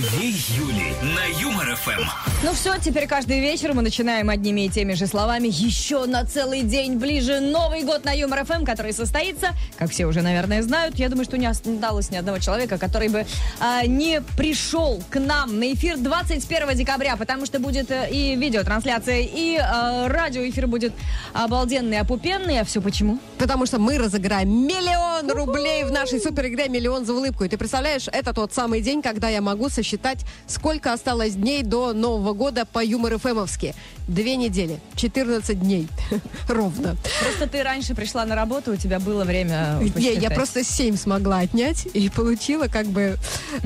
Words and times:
Две 0.00 0.30
Юли 0.30 0.92
на 1.02 1.24
Юмор 1.40 1.76
ФМ. 1.76 2.33
Ну 2.44 2.52
все, 2.52 2.74
теперь 2.76 3.06
каждый 3.06 3.40
вечер 3.40 3.72
мы 3.72 3.80
начинаем 3.80 4.28
одними 4.28 4.66
и 4.66 4.68
теми 4.68 4.92
же 4.92 5.06
словами. 5.06 5.48
Еще 5.50 6.04
на 6.04 6.26
целый 6.26 6.60
день 6.60 6.98
ближе 6.98 7.40
Новый 7.40 7.84
год 7.84 8.04
на 8.04 8.12
Юмор 8.12 8.44
ФМ, 8.44 8.66
который 8.66 8.92
состоится, 8.92 9.52
как 9.78 9.90
все 9.90 10.04
уже, 10.04 10.20
наверное, 10.20 10.62
знают. 10.62 10.96
Я 10.96 11.08
думаю, 11.08 11.24
что 11.24 11.38
не 11.38 11.46
осталось 11.46 12.10
ни 12.10 12.16
одного 12.16 12.40
человека, 12.40 12.76
который 12.76 13.08
бы 13.08 13.24
а, 13.60 13.86
не 13.86 14.20
пришел 14.36 15.02
к 15.08 15.18
нам 15.18 15.58
на 15.58 15.72
эфир 15.72 15.96
21 15.96 16.76
декабря, 16.76 17.16
потому 17.16 17.46
что 17.46 17.58
будет 17.60 17.90
э, 17.90 18.10
и 18.10 18.36
видеотрансляция, 18.36 19.20
и 19.20 19.56
э, 19.56 20.06
радиоэфир 20.08 20.66
будет 20.66 20.92
обалденный, 21.32 21.98
опупенный. 21.98 22.60
А 22.60 22.64
все 22.66 22.82
почему? 22.82 23.20
Потому 23.38 23.64
что 23.64 23.78
мы 23.78 23.96
разыграем 23.96 24.50
миллион 24.50 25.30
рублей 25.30 25.84
в 25.84 25.90
нашей 25.90 26.20
супер 26.20 26.48
игре 26.48 26.68
«Миллион 26.68 27.06
за 27.06 27.14
улыбку». 27.14 27.44
И 27.44 27.48
ты 27.48 27.56
представляешь, 27.56 28.06
это 28.12 28.34
тот 28.34 28.52
самый 28.52 28.82
день, 28.82 29.00
когда 29.00 29.30
я 29.30 29.40
могу 29.40 29.70
сосчитать, 29.70 30.26
сколько 30.46 30.92
осталось 30.92 31.36
дней 31.36 31.62
до 31.62 31.94
Нового 31.94 32.33
года 32.34 32.66
по 32.66 32.84
юмор 32.84 33.18
ФМовски. 33.18 33.74
Две 34.06 34.36
недели, 34.36 34.80
14 34.96 35.58
дней. 35.58 35.88
Ровно. 36.48 36.96
Просто 37.22 37.48
ты 37.48 37.62
раньше 37.62 37.94
пришла 37.94 38.26
на 38.26 38.34
работу, 38.34 38.72
у 38.72 38.76
тебя 38.76 39.00
было 39.00 39.24
время 39.24 39.78
Не, 39.94 40.12
я 40.14 40.30
просто 40.30 40.62
7 40.62 40.96
смогла 40.96 41.38
отнять 41.38 41.86
и 41.94 42.10
получила 42.10 42.66
как 42.66 42.86
бы 42.86 43.16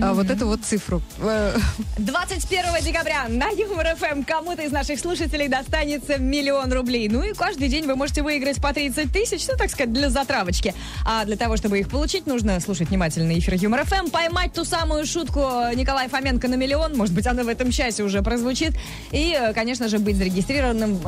а, 0.01 0.15
вот 0.15 0.31
эту 0.31 0.47
вот 0.47 0.63
цифру. 0.63 1.03
Э, 1.21 1.57
21 1.99 2.85
декабря 2.85 3.27
на 3.29 3.49
Юмор 3.49 3.97
ФМ 3.97 4.23
кому-то 4.23 4.63
из 4.63 4.71
наших 4.71 5.01
слушателей 5.01 5.49
достанется 5.49 6.19
миллион 6.19 6.73
рублей. 6.73 7.09
Ну 7.09 7.23
и 7.23 7.33
каждый 7.33 7.69
день 7.69 7.87
вы 7.87 7.97
можете 7.97 8.23
выиграть 8.23 8.63
по 8.63 8.73
30 8.73 9.13
тысяч, 9.13 9.45
ну, 9.49 9.55
так 9.57 9.71
сказать, 9.71 9.93
для 9.93 10.09
затравочки. 10.09 10.73
А 11.05 11.25
для 11.25 11.37
того, 11.37 11.57
чтобы 11.57 11.81
их 11.81 11.91
получить, 11.91 12.27
нужно 12.27 12.61
слушать 12.61 12.91
внимательно 12.91 13.37
эфир 13.37 13.55
Юмор 13.55 13.85
ФМ, 13.85 14.11
поймать 14.11 14.53
ту 14.53 14.65
самую 14.65 15.05
шутку 15.05 15.41
Николая 15.75 16.09
Фоменко 16.09 16.47
на 16.47 16.55
миллион, 16.55 16.97
может 16.97 17.15
быть, 17.15 17.27
она 17.27 17.43
в 17.43 17.49
этом 17.49 17.73
часе 17.73 18.05
уже 18.05 18.23
прозвучит, 18.23 18.75
и, 19.11 19.37
э, 19.37 19.53
конечно 19.53 19.89
же, 19.89 19.99
быть 19.99 20.17
зарегистрированным... 20.29 21.01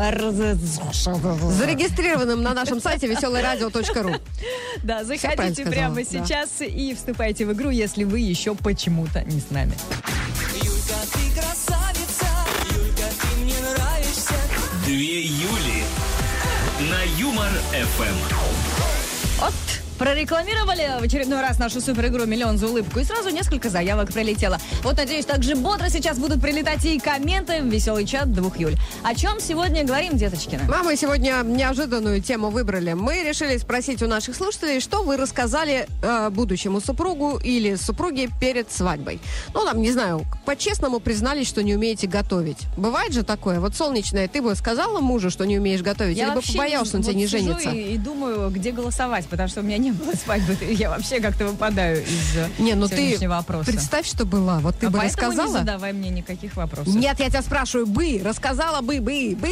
Зарегистрированным 1.53 2.43
на 2.43 2.55
нашем 2.55 2.81
сайте 2.81 3.07
веселорадио.ру. 3.07 4.17
Да, 4.83 5.05
заходите 5.05 5.53
сказала, 5.53 5.71
прямо 5.73 5.95
да. 5.97 6.05
сейчас 6.05 6.61
и 6.61 6.95
вступайте 6.95 7.45
в 7.45 7.53
игру, 7.53 7.71
если 7.71 8.05
вы 8.05 8.21
еще 8.21 8.55
почему-то 8.55 9.23
не 9.25 9.41
с 9.41 9.51
нами. 9.51 9.73
Юлька, 10.55 10.95
ты 11.13 11.41
красавица, 11.41 12.27
Юлька, 12.71 13.03
ты 13.21 13.43
мне 13.43 13.55
нравишься. 13.61 14.35
Две 14.87 15.23
Юли 15.23 15.85
на 16.89 17.03
Юмор 17.19 17.51
ФМ. 17.73 18.03
Вот, 18.03 18.50
прорекламировали 20.01 20.99
в 20.99 21.03
очередной 21.03 21.43
раз 21.43 21.59
нашу 21.59 21.83
супер-игру 21.83 22.25
«Миллион 22.25 22.57
за 22.57 22.69
улыбку», 22.69 23.01
и 23.01 23.05
сразу 23.05 23.29
несколько 23.29 23.69
заявок 23.69 24.11
прилетело. 24.11 24.57
Вот, 24.83 24.97
надеюсь, 24.97 25.27
так 25.27 25.43
же 25.43 25.55
бодро 25.57 25.91
сейчас 25.91 26.19
будут 26.19 26.41
прилетать 26.41 26.83
и 26.87 26.99
комменты 26.99 27.61
в 27.61 27.67
веселый 27.67 28.07
чат 28.07 28.33
двух 28.33 28.59
Юль. 28.59 28.77
О 29.03 29.15
чем 29.15 29.39
сегодня 29.41 29.85
говорим, 29.85 30.17
деточкина? 30.17 30.63
А 30.75 30.83
мы 30.85 30.97
сегодня 30.97 31.43
неожиданную 31.45 32.23
тему 32.23 32.49
выбрали. 32.49 32.95
Мы 32.95 33.23
решили 33.29 33.59
спросить 33.59 34.03
у 34.03 34.07
наших 34.07 34.37
слушателей, 34.37 34.81
что 34.81 35.03
вы 35.03 35.19
рассказали 35.19 35.87
э, 36.03 36.31
будущему 36.31 36.81
супругу 36.81 37.37
или 37.37 37.75
супруге 37.75 38.31
перед 38.41 38.73
свадьбой. 38.73 39.21
Ну, 39.53 39.67
там, 39.67 39.83
не 39.83 39.93
знаю, 39.93 40.25
по-честному 40.47 41.01
признались, 41.01 41.47
что 41.47 41.63
не 41.63 41.75
умеете 41.75 42.07
готовить. 42.07 42.57
Бывает 42.79 43.13
же 43.13 43.23
такое? 43.23 43.61
Вот, 43.61 43.77
солнечная, 43.77 44.29
ты 44.29 44.41
бы 44.41 44.55
сказала 44.55 45.01
мужу, 45.01 45.29
что 45.29 45.45
не 45.45 45.59
умеешь 45.59 45.83
готовить, 45.83 46.17
или 46.17 46.35
бы 46.35 46.41
побоялся, 46.41 46.97
он 46.97 47.03
вот 47.03 47.11
тебе 47.11 47.21
не 47.21 47.27
женится? 47.27 47.69
И, 47.69 47.97
и 47.97 47.99
думаю, 47.99 48.49
где 48.49 48.73
голосовать, 48.73 49.27
потому 49.27 49.51
что 49.51 49.61
у 49.61 49.63
меня 49.63 49.77
не 49.77 49.90
было 49.93 50.13
свадьбы. 50.15 50.57
Я 50.73 50.91
вообще 50.91 51.21
как-то 51.21 51.47
выпадаю 51.47 52.03
из 52.03 52.37
э, 52.37 52.49
Не, 52.59 52.75
ну 52.75 52.89
ты 52.89 52.97
сегодняшнего 52.97 53.39
опроса. 53.39 53.71
представь, 53.71 54.07
что 54.07 54.25
была. 54.25 54.59
Вот 54.61 54.77
ты 54.79 54.87
а 54.87 54.91
бы 54.91 54.99
поэтому 54.99 55.33
не 55.33 55.37
рассказала. 55.39 55.59
задавай 55.59 55.93
мне 55.93 56.11
никаких 56.11 56.57
вопросов. 56.57 56.95
Нет, 56.95 57.19
я 57.21 57.29
тебя 57.29 57.43
спрашиваю, 57.43 57.87
бы, 57.87 58.21
рассказала 58.25 58.81
бы, 58.81 59.01
бы, 59.01 59.37
бы, 59.41 59.49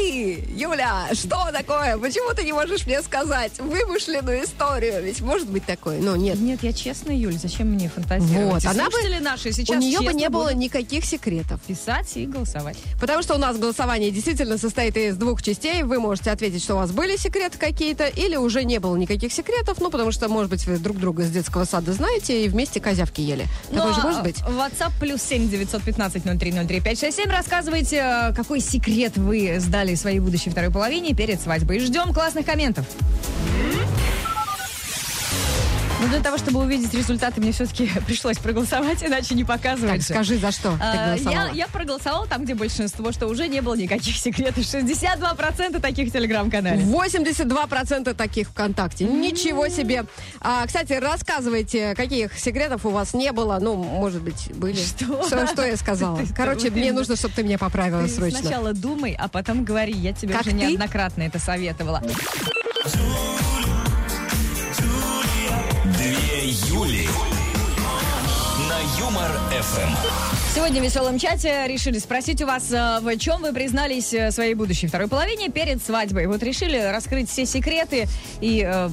Юля, 0.56 1.06
что 1.12 1.48
такое? 1.52 1.96
Почему 1.98 2.34
ты 2.34 2.44
не 2.44 2.52
можешь 2.52 2.86
мне 2.86 3.02
сказать 3.02 3.58
вымышленную 3.58 4.44
историю? 4.44 5.02
Ведь 5.02 5.20
может 5.20 5.48
быть 5.48 5.64
такое. 5.64 6.00
Ну, 6.00 6.16
нет. 6.16 6.38
Нет, 6.40 6.62
я 6.62 6.72
честная, 6.72 7.16
Юль, 7.16 7.38
зачем 7.38 7.68
мне 7.68 7.88
фантазировать? 7.88 8.64
Вот, 8.64 8.64
И 8.64 8.66
она 8.66 8.84
бы- 8.90 9.20
наши 9.20 9.52
сейчас 9.52 9.76
У 9.76 9.80
нее 9.80 10.00
бы 10.00 10.12
не 10.14 10.28
было 10.28 10.54
никаких 10.54 11.04
секретов. 11.04 11.60
писать 11.62 12.16
и 12.16 12.26
голосовать. 12.26 12.76
Потому 13.00 13.22
что 13.22 13.34
у 13.34 13.38
нас 13.38 13.56
голосование 13.58 14.10
действительно 14.10 14.58
состоит 14.58 14.96
из 14.96 15.16
двух 15.16 15.42
частей. 15.42 15.82
Вы 15.82 15.98
можете 15.98 16.30
ответить, 16.30 16.62
что 16.62 16.74
у 16.74 16.78
вас 16.78 16.90
были 16.92 17.16
секреты 17.16 17.58
какие-то, 17.58 18.06
или 18.06 18.36
уже 18.36 18.64
не 18.64 18.78
было 18.78 18.96
никаких 18.96 19.32
секретов, 19.32 19.78
ну, 19.80 19.90
потому 19.90 20.12
что, 20.12 20.27
может 20.28 20.50
быть, 20.50 20.66
вы 20.66 20.78
друг 20.78 20.98
друга 20.98 21.24
с 21.24 21.30
детского 21.30 21.64
сада 21.64 21.92
знаете 21.92 22.44
и 22.44 22.48
вместе 22.48 22.80
козявки 22.80 23.20
ели. 23.20 23.46
Такое 23.70 23.92
же 23.92 24.00
Ну, 24.00 24.02
а 24.02 24.06
может 24.06 24.22
быть? 24.22 24.36
WhatsApp 24.38 24.92
плюс 25.00 25.22
семь 25.22 25.48
девятьсот 25.48 25.82
пятнадцать 25.82 26.24
ноль 26.24 26.38
три 26.38 26.52
ноль 26.52 26.66
три 26.66 26.80
пять 26.80 27.00
шесть 27.00 27.16
семь. 27.16 27.30
Рассказывайте, 27.30 27.96
э, 27.96 28.34
какой 28.34 28.60
секрет 28.60 29.16
вы 29.16 29.56
сдали 29.58 29.94
своей 29.94 30.20
будущей 30.20 30.50
второй 30.50 30.70
половине 30.70 31.14
перед 31.14 31.40
свадьбой. 31.40 31.80
Ждем 31.80 32.12
классных 32.12 32.46
комментов. 32.46 32.86
Ну, 36.08 36.14
для 36.14 36.22
того, 36.22 36.38
чтобы 36.38 36.60
увидеть 36.60 36.94
результаты, 36.94 37.38
мне 37.42 37.52
все-таки 37.52 37.90
пришлось 38.06 38.38
проголосовать, 38.38 39.04
иначе 39.04 39.34
не 39.34 39.44
показывать. 39.44 39.92
Так, 40.06 40.16
скажи, 40.16 40.38
за 40.38 40.52
что 40.52 40.70
ты 40.70 40.76
А, 40.80 41.06
голосовала? 41.08 41.46
Я, 41.48 41.52
я 41.52 41.68
проголосовала 41.68 42.26
там, 42.26 42.44
где 42.44 42.54
большинство, 42.54 43.12
что 43.12 43.26
уже 43.26 43.46
не 43.46 43.60
было 43.60 43.74
никаких 43.74 44.16
секретов. 44.16 44.64
62% 44.64 45.80
таких 45.80 46.08
в 46.08 46.12
телеграм-канале. 46.12 46.82
82% 46.82 48.14
таких 48.14 48.48
ВКонтакте. 48.48 49.04
Ничего 49.04 49.68
себе. 49.68 50.06
А, 50.40 50.66
кстати, 50.66 50.94
рассказывайте, 50.94 51.94
каких 51.94 52.38
секретов 52.38 52.86
у 52.86 52.90
вас 52.90 53.12
не 53.12 53.30
было. 53.32 53.58
Ну, 53.60 53.74
может 53.74 54.22
быть, 54.22 54.50
были. 54.54 54.76
Что? 54.76 55.22
Что, 55.26 55.46
что 55.46 55.66
я 55.66 55.76
сказала? 55.76 56.16
Ты- 56.16 56.26
ты- 56.28 56.34
Короче, 56.34 56.70
ты- 56.70 56.78
мне 56.78 56.92
нужно, 56.92 57.16
чтобы 57.16 57.34
ты 57.34 57.42
меня 57.42 57.58
поправила 57.58 58.02
Ты 58.04 58.08
срочно. 58.08 58.38
сначала 58.38 58.72
думай, 58.72 59.14
а 59.18 59.28
потом 59.28 59.62
говори. 59.62 59.92
Я 59.92 60.14
тебе 60.14 60.32
Как 60.32 60.42
уже 60.46 60.52
ты? 60.52 60.56
неоднократно 60.56 61.22
это 61.24 61.38
советовала. 61.38 62.02
Юли 66.48 67.37
Юмор 69.18 69.32
ФМ. 69.50 70.28
Сегодня 70.54 70.80
в 70.80 70.84
веселом 70.84 71.18
чате 71.18 71.66
решили 71.66 71.98
спросить 71.98 72.40
у 72.40 72.46
вас, 72.46 72.70
э, 72.70 73.00
в 73.00 73.18
чем 73.18 73.42
вы 73.42 73.52
признались 73.52 74.14
э, 74.14 74.30
своей 74.30 74.54
будущей 74.54 74.86
второй 74.86 75.08
половине 75.08 75.48
перед 75.48 75.84
свадьбой. 75.84 76.26
Вот 76.26 76.42
решили 76.42 76.78
раскрыть 76.78 77.28
все 77.28 77.44
секреты 77.44 78.06
и 78.40 78.64
э, 78.64 78.90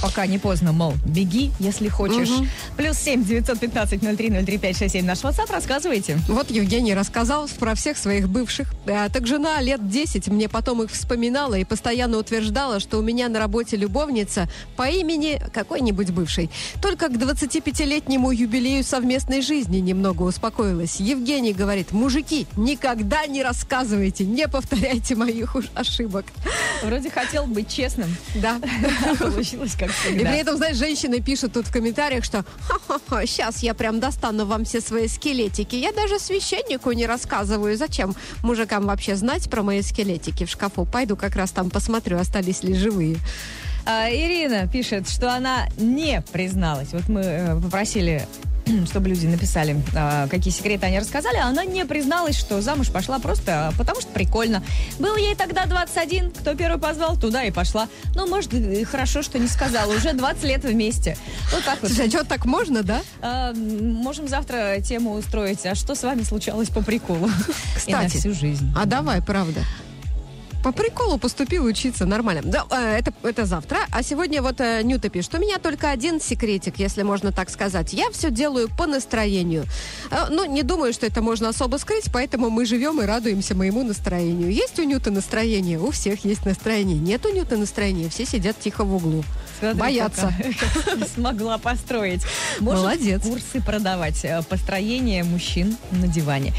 пока 0.00 0.26
не 0.26 0.38
поздно, 0.38 0.72
мол, 0.72 0.94
беги, 1.04 1.50
если 1.58 1.88
хочешь. 1.88 2.30
Плюс 2.76 2.96
семь 2.98 3.24
девятьсот 3.24 3.58
пятнадцать 3.58 4.02
ноль 4.02 4.16
три 4.16 4.30
ноль 4.30 4.44
три 4.44 4.56
пять 4.58 4.78
шесть 4.78 4.94
семь 4.94 5.04
наш 5.04 5.18
WhatsApp, 5.18 5.52
рассказывайте. 5.52 6.18
Вот 6.28 6.50
Евгений 6.50 6.94
рассказал 6.94 7.46
про 7.58 7.74
всех 7.74 7.98
своих 7.98 8.28
бывших. 8.28 8.68
А, 8.86 9.08
так 9.08 9.26
жена 9.26 9.60
лет 9.60 9.88
10 9.88 10.28
мне 10.28 10.48
потом 10.48 10.82
их 10.82 10.90
вспоминала 10.90 11.54
и 11.54 11.64
постоянно 11.64 12.18
утверждала, 12.18 12.80
что 12.80 12.98
у 12.98 13.02
меня 13.02 13.28
на 13.28 13.38
работе 13.38 13.76
любовница 13.76 14.48
по 14.76 14.88
имени 14.88 15.40
какой-нибудь 15.52 16.10
бывший. 16.10 16.50
Только 16.80 17.08
к 17.08 17.12
25-летнему 17.12 18.30
юбилею 18.30 18.82
совместной 18.82 19.42
жизни 19.42 19.57
немного 19.66 20.22
успокоилась. 20.22 20.96
Евгений 21.00 21.52
говорит, 21.52 21.92
мужики, 21.92 22.46
никогда 22.56 23.26
не 23.26 23.42
рассказывайте, 23.42 24.24
не 24.24 24.46
повторяйте 24.48 25.14
моих 25.16 25.54
уж 25.54 25.64
ошибок. 25.74 26.26
Вроде 26.82 27.10
хотел 27.10 27.46
быть 27.46 27.68
честным, 27.68 28.14
Да. 28.36 28.60
получилось 29.18 29.74
как 29.78 29.88
И 29.88 29.92
всегда. 29.92 30.30
при 30.30 30.38
этом, 30.40 30.56
знаешь, 30.56 30.76
женщины 30.76 31.20
пишут 31.20 31.52
тут 31.54 31.66
в 31.66 31.72
комментариях, 31.72 32.24
что 32.24 32.44
«Ха-ха-ха, 32.68 33.26
сейчас 33.26 33.62
я 33.62 33.74
прям 33.74 34.00
достану 34.00 34.46
вам 34.46 34.64
все 34.64 34.80
свои 34.80 35.08
скелетики. 35.08 35.74
Я 35.76 35.92
даже 35.92 36.18
священнику 36.18 36.92
не 36.92 37.06
рассказываю. 37.06 37.76
Зачем 37.76 38.14
мужикам 38.42 38.86
вообще 38.86 39.16
знать 39.16 39.50
про 39.50 39.62
мои 39.62 39.82
скелетики 39.82 40.44
в 40.44 40.50
шкафу? 40.50 40.84
Пойду 40.84 41.16
как 41.16 41.34
раз 41.36 41.50
там 41.50 41.70
посмотрю, 41.70 42.18
остались 42.18 42.62
ли 42.62 42.74
живые. 42.74 43.16
А, 43.86 44.10
Ирина 44.10 44.68
пишет, 44.68 45.08
что 45.08 45.32
она 45.34 45.66
не 45.78 46.22
призналась. 46.32 46.88
Вот 46.92 47.08
мы 47.08 47.20
э, 47.22 47.60
попросили 47.60 48.26
чтобы 48.86 49.08
люди 49.08 49.26
написали, 49.26 49.76
а, 49.94 50.28
какие 50.28 50.52
секреты 50.52 50.86
они 50.86 50.98
рассказали, 50.98 51.36
а 51.36 51.46
она 51.46 51.64
не 51.64 51.84
призналась, 51.84 52.38
что 52.38 52.60
замуж 52.60 52.90
пошла 52.90 53.18
просто 53.18 53.68
а, 53.68 53.72
потому, 53.76 54.00
что 54.00 54.10
прикольно. 54.10 54.62
Был 54.98 55.16
ей 55.16 55.34
тогда 55.34 55.66
21, 55.66 56.30
кто 56.30 56.54
первый 56.54 56.80
позвал, 56.80 57.16
туда 57.16 57.44
и 57.44 57.50
пошла. 57.50 57.88
Ну, 58.14 58.26
может, 58.26 58.54
и 58.54 58.84
хорошо, 58.84 59.22
что 59.22 59.38
не 59.38 59.48
сказала, 59.48 59.92
уже 59.94 60.12
20 60.12 60.44
лет 60.44 60.64
вместе. 60.64 61.16
Вот 61.52 61.64
так 61.64 61.80
вот. 61.82 61.90
Слушай, 61.90 62.06
а 62.06 62.10
что, 62.10 62.24
так 62.24 62.44
можно, 62.44 62.82
да? 62.82 63.02
А, 63.20 63.52
можем 63.52 64.28
завтра 64.28 64.80
тему 64.80 65.12
устроить, 65.12 65.64
а 65.66 65.74
что 65.74 65.94
с 65.94 66.02
вами 66.02 66.22
случалось 66.22 66.68
по 66.68 66.82
приколу? 66.82 67.28
И 67.86 67.92
на 67.92 68.06
Кстати, 68.06 68.18
всю 68.18 68.34
жизнь. 68.34 68.72
А 68.76 68.84
давай, 68.84 69.22
правда. 69.22 69.60
По 70.62 70.72
приколу 70.72 71.18
поступил 71.18 71.64
учиться 71.64 72.04
нормально. 72.04 72.42
Да, 72.44 72.66
э, 72.70 72.98
это, 72.98 73.12
это 73.22 73.46
завтра. 73.46 73.78
А 73.90 74.02
сегодня 74.02 74.42
вот 74.42 74.60
э, 74.60 74.82
Нюта 74.82 75.08
пишет, 75.08 75.34
у 75.34 75.38
меня 75.38 75.58
только 75.58 75.90
один 75.90 76.20
секретик, 76.20 76.78
если 76.78 77.02
можно 77.02 77.30
так 77.32 77.48
сказать. 77.48 77.92
Я 77.92 78.10
все 78.10 78.30
делаю 78.30 78.68
по 78.68 78.86
настроению. 78.86 79.64
Э, 80.10 80.26
ну, 80.30 80.44
не 80.44 80.62
думаю, 80.62 80.92
что 80.92 81.06
это 81.06 81.22
можно 81.22 81.48
особо 81.48 81.76
скрыть, 81.76 82.06
поэтому 82.12 82.50
мы 82.50 82.66
живем 82.66 83.00
и 83.00 83.04
радуемся 83.04 83.54
моему 83.54 83.84
настроению. 83.84 84.50
Есть 84.50 84.78
у 84.80 84.82
Нюты 84.82 85.10
настроение? 85.10 85.78
У 85.78 85.92
всех 85.92 86.24
есть 86.24 86.44
настроение. 86.44 86.98
Нет 86.98 87.24
у 87.24 87.32
Нюты 87.32 87.56
настроения, 87.56 88.08
все 88.08 88.26
сидят 88.26 88.58
тихо 88.58 88.84
в 88.84 88.94
углу. 88.94 89.22
Смотри, 89.60 89.78
Боятся. 89.78 90.32
смогла 91.14 91.58
построить. 91.58 92.22
Может 92.60 92.82
Молодец. 92.82 93.22
курсы 93.22 93.60
продавать. 93.60 94.24
Построение 94.48 95.24
мужчин 95.24 95.76
на 95.90 96.06
диване. 96.06 96.52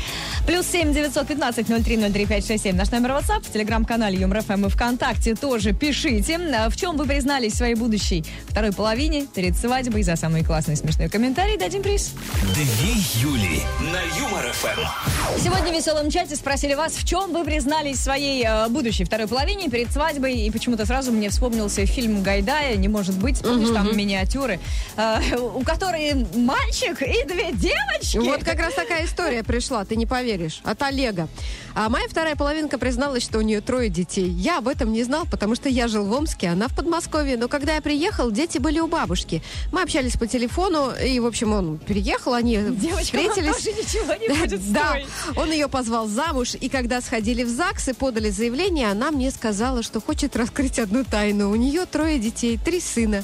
Плюс 0.46 0.66
семь 0.66 0.94
девятьсот 0.94 1.28
пятнадцать 1.28 1.70
ноль 1.70 1.84
три 1.84 1.98
ноль 1.98 2.12
три 2.12 2.26
пять 2.26 2.46
шесть 2.46 2.64
семь. 2.64 2.76
Наш 2.76 2.92
номер 2.92 3.12
WhatsApp. 3.12 3.44
В 3.44 3.52
телеграм-канале 4.00 4.18
Юмор 4.20 4.42
ФМ 4.42 4.66
и 4.66 4.70
ВКонтакте 4.70 5.36
тоже 5.36 5.74
пишите. 5.74 6.40
А 6.56 6.70
В 6.70 6.76
чем 6.78 6.96
вы 6.96 7.06
признались 7.06 7.56
своей 7.56 7.76
будущей 7.76 8.24
второй 8.48 8.72
половине 8.72 9.28
перед 9.28 9.58
свадьбой. 9.58 10.04
За 10.04 10.16
самый 10.16 10.44
классный 10.44 10.76
смешной 10.76 11.10
комментарий 11.10 11.58
дадим 11.58 11.84
приз. 11.84 12.14
Две 12.54 12.94
Юли 13.22 13.62
на 13.82 14.02
Юмор 14.18 14.52
ФМ. 14.54 15.40
Сегодня 15.40 15.72
в 15.72 15.76
веселом 15.76 16.10
чате 16.10 16.36
спросили 16.36 16.74
вас, 16.76 16.94
в 16.94 17.06
чем 17.06 17.34
вы 17.34 17.44
признались 17.44 18.00
своей 18.00 18.46
э, 18.46 18.70
будущей 18.70 19.04
второй 19.04 19.28
половине 19.28 19.70
перед 19.70 19.92
свадьбой. 19.92 20.36
И 20.36 20.52
почему-то 20.52 20.86
сразу 20.86 21.12
мне 21.12 21.30
вспомнился 21.30 21.86
фильм 21.86 22.24
Гайдая 22.24 22.76
«Не 22.78 22.88
может 22.88 23.18
быть». 23.18 23.42
Помнишь, 23.42 23.70
там 23.70 23.96
миниатюры, 23.96 24.60
э, 24.96 25.38
у 25.38 25.62
которой 25.62 26.26
мальчик 26.36 27.02
и 27.02 27.26
две 27.26 27.52
девочки. 27.52 28.18
Вот 28.18 28.44
как 28.44 28.60
раз 28.60 28.74
такая 28.74 29.06
история 29.06 29.44
пришла, 29.44 29.84
ты 29.86 29.96
не 29.96 30.06
поверишь, 30.06 30.62
от 30.64 30.82
Олега. 30.82 31.28
А 31.76 31.90
моя 31.90 32.08
вторая 32.10 32.36
половинка 32.36 32.78
призналась, 32.78 33.24
что 33.24 33.38
у 33.38 33.42
нее 33.42 33.62
трое 33.62 33.79
детей. 33.88 34.28
Я 34.30 34.58
об 34.58 34.68
этом 34.68 34.92
не 34.92 35.04
знал, 35.04 35.26
потому 35.32 35.56
что 35.56 35.70
я 35.70 35.88
жил 35.88 36.04
в 36.04 36.12
Омске, 36.12 36.50
она 36.50 36.68
в 36.68 36.76
Подмосковье. 36.76 37.38
Но 37.38 37.48
когда 37.48 37.76
я 37.76 37.82
приехал, 37.82 38.30
дети 38.32 38.58
были 38.58 38.80
у 38.80 38.88
бабушки. 38.88 39.42
Мы 39.72 39.82
общались 39.82 40.18
по 40.18 40.28
телефону, 40.28 40.92
и, 41.02 41.18
в 41.22 41.26
общем, 41.26 41.54
он 41.54 41.78
переехал, 41.78 42.34
они 42.34 42.58
Девочка, 42.58 43.04
встретились. 43.04 43.56
тоже 43.56 43.72
ничего 43.72 44.14
не 44.16 44.28
будет 44.28 44.74
Да, 44.74 44.98
он 45.38 45.52
ее 45.52 45.70
позвал 45.70 46.08
замуж, 46.08 46.56
и 46.60 46.68
когда 46.68 47.00
сходили 47.00 47.44
в 47.44 47.50
ЗАГС 47.50 47.88
и 47.88 47.94
подали 47.94 48.30
заявление, 48.30 48.92
она 48.92 49.12
мне 49.12 49.32
сказала, 49.32 49.84
что 49.84 50.02
хочет 50.02 50.36
раскрыть 50.36 50.80
одну 50.80 51.06
тайну. 51.06 51.50
У 51.50 51.56
нее 51.56 51.86
трое 51.86 52.20
детей, 52.20 52.60
три 52.64 52.82
сына. 52.82 53.24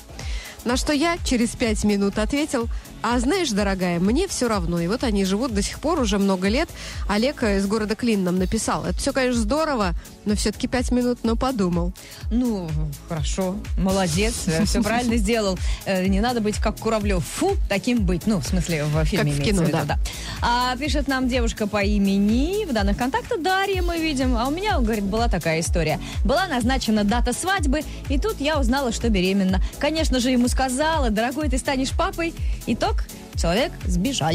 На 0.64 0.78
что 0.78 0.94
я 0.94 1.18
через 1.24 1.50
пять 1.50 1.84
минут 1.84 2.18
ответил, 2.18 2.68
а 3.08 3.20
знаешь, 3.20 3.52
дорогая, 3.52 4.00
мне 4.00 4.28
все 4.28 4.48
равно. 4.48 4.80
И 4.80 4.88
вот 4.88 5.04
они 5.04 5.26
живут 5.26 5.54
до 5.54 5.62
сих 5.62 5.80
пор 5.80 6.00
уже 6.00 6.18
много 6.18 6.48
лет. 6.48 6.70
Олег 7.08 7.44
э, 7.44 7.60
из 7.60 7.68
города 7.68 7.96
Клин 7.96 8.24
нам 8.24 8.40
написал. 8.40 8.84
Это 8.84 8.98
все, 8.98 9.14
конечно, 9.14 9.40
здорово, 9.40 9.94
но 10.26 10.34
все-таки 10.34 10.68
пять 10.68 10.92
минут, 10.92 11.20
но 11.22 11.36
подумал. 11.36 11.94
Ну, 12.32 12.68
хорошо, 13.08 13.58
молодец, 13.78 14.34
все 14.66 14.82
правильно 14.82 15.18
сделал. 15.18 15.56
Э, 15.86 16.08
Не 16.08 16.20
надо 16.20 16.42
быть 16.42 16.58
как 16.58 16.80
Куравлев. 16.80 17.24
Фу, 17.24 17.56
таким 17.70 18.06
быть. 18.08 18.26
Ну, 18.26 18.40
в 18.40 18.48
смысле, 18.48 18.86
в 18.86 19.06
фильме 19.06 19.34
в 19.34 19.40
кино, 19.40 19.62
в 19.62 19.68
виду, 19.68 19.78
да. 19.86 20.00
А 20.42 20.76
пишет 20.76 21.08
нам 21.08 21.28
девушка 21.28 21.68
по 21.68 21.84
имени, 21.84 22.66
в 22.66 22.74
данных 22.74 22.98
контактах 22.98 23.40
Дарья 23.40 23.84
мы 23.84 24.00
видим. 24.00 24.36
А 24.36 24.48
у 24.48 24.52
меня, 24.52 24.80
говорит, 24.80 25.04
была 25.04 25.28
такая 25.28 25.60
история. 25.60 26.00
Была 26.24 26.48
назначена 26.48 27.04
дата 27.04 27.34
свадьбы, 27.34 27.82
и 28.10 28.18
тут 28.18 28.42
я 28.42 28.60
узнала, 28.60 28.92
что 28.92 29.10
беременна. 29.10 29.62
Конечно 29.78 30.20
же, 30.20 30.32
ему 30.32 30.48
сказала, 30.48 31.12
дорогой, 31.12 31.50
ты 31.50 31.60
станешь 31.60 31.92
папой. 31.92 32.34
Итог, 32.66 32.95
человек 33.36 33.72
сбежал. 33.86 34.32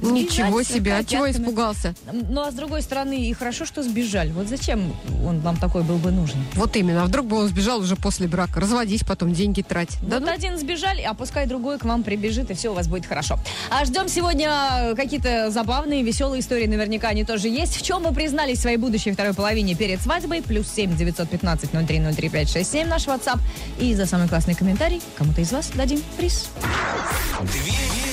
Ничего 0.00 0.62
Сбежать 0.62 0.66
себе, 0.66 0.96
от 0.96 1.08
чего 1.08 1.30
испугался? 1.30 1.94
Ну, 2.12 2.42
а 2.42 2.50
с 2.50 2.54
другой 2.54 2.82
стороны, 2.82 3.26
и 3.26 3.32
хорошо, 3.32 3.64
что 3.64 3.82
сбежали. 3.82 4.30
Вот 4.30 4.48
зачем 4.48 4.94
он 5.26 5.40
вам 5.40 5.56
такой 5.56 5.82
был 5.82 5.96
бы 5.96 6.10
нужен? 6.10 6.36
Вот 6.54 6.76
именно, 6.76 7.02
а 7.02 7.06
вдруг 7.06 7.26
бы 7.26 7.36
он 7.36 7.48
сбежал 7.48 7.80
уже 7.80 7.96
после 7.96 8.28
брака. 8.28 8.60
Разводись 8.60 9.02
потом, 9.02 9.32
деньги 9.32 9.62
трать. 9.62 9.98
Да 10.02 10.18
вот 10.18 10.26
ну, 10.26 10.32
один 10.32 10.58
сбежали, 10.58 11.02
а 11.02 11.14
пускай 11.14 11.46
другой 11.46 11.78
к 11.78 11.84
вам 11.84 12.02
прибежит, 12.02 12.50
и 12.50 12.54
все 12.54 12.70
у 12.70 12.74
вас 12.74 12.86
будет 12.88 13.06
хорошо. 13.06 13.38
А 13.70 13.84
ждем 13.84 14.08
сегодня 14.08 14.94
какие-то 14.96 15.50
забавные, 15.50 16.02
веселые 16.02 16.40
истории, 16.40 16.66
наверняка 16.66 17.08
они 17.08 17.24
тоже 17.24 17.48
есть. 17.48 17.76
В 17.76 17.82
чем 17.82 18.02
вы 18.02 18.14
признались 18.14 18.58
в 18.58 18.62
своей 18.62 18.76
будущей 18.76 19.12
второй 19.12 19.34
половине 19.34 19.74
перед 19.74 20.00
свадьбой? 20.00 20.42
Плюс 20.42 20.68
семь 20.68 20.96
девятьсот 20.96 21.28
пятнадцать 21.28 21.72
ноль 21.72 21.86
три 21.86 21.98
ноль 21.98 22.14
три 22.14 22.28
пять 22.28 22.50
шесть 22.50 22.70
семь 22.70 22.88
наш 22.88 23.06
WhatsApp. 23.06 23.40
И 23.80 23.94
за 23.94 24.06
самый 24.06 24.28
классный 24.28 24.54
комментарий 24.54 25.02
кому-то 25.16 25.40
из 25.40 25.52
вас 25.52 25.70
дадим 25.74 26.02
приз. 26.16 26.48
Две. 27.40 28.07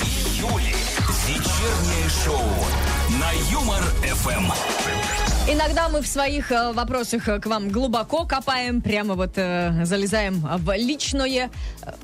Вечернее 1.66 2.10
шоу 2.10 2.44
на 3.20 3.32
Юмор 3.50 3.82
ФМ. 4.04 4.85
Иногда 5.48 5.90
мы 5.90 6.02
в 6.02 6.08
своих 6.08 6.52
э, 6.52 6.72
вопросах 6.72 7.28
э, 7.28 7.40
к 7.40 7.46
вам 7.46 7.70
глубоко 7.70 8.26
копаем, 8.26 8.82
прямо 8.82 9.14
вот 9.14 9.34
э, 9.36 9.86
залезаем 9.86 10.40
в 10.40 10.76
личное, 10.76 11.52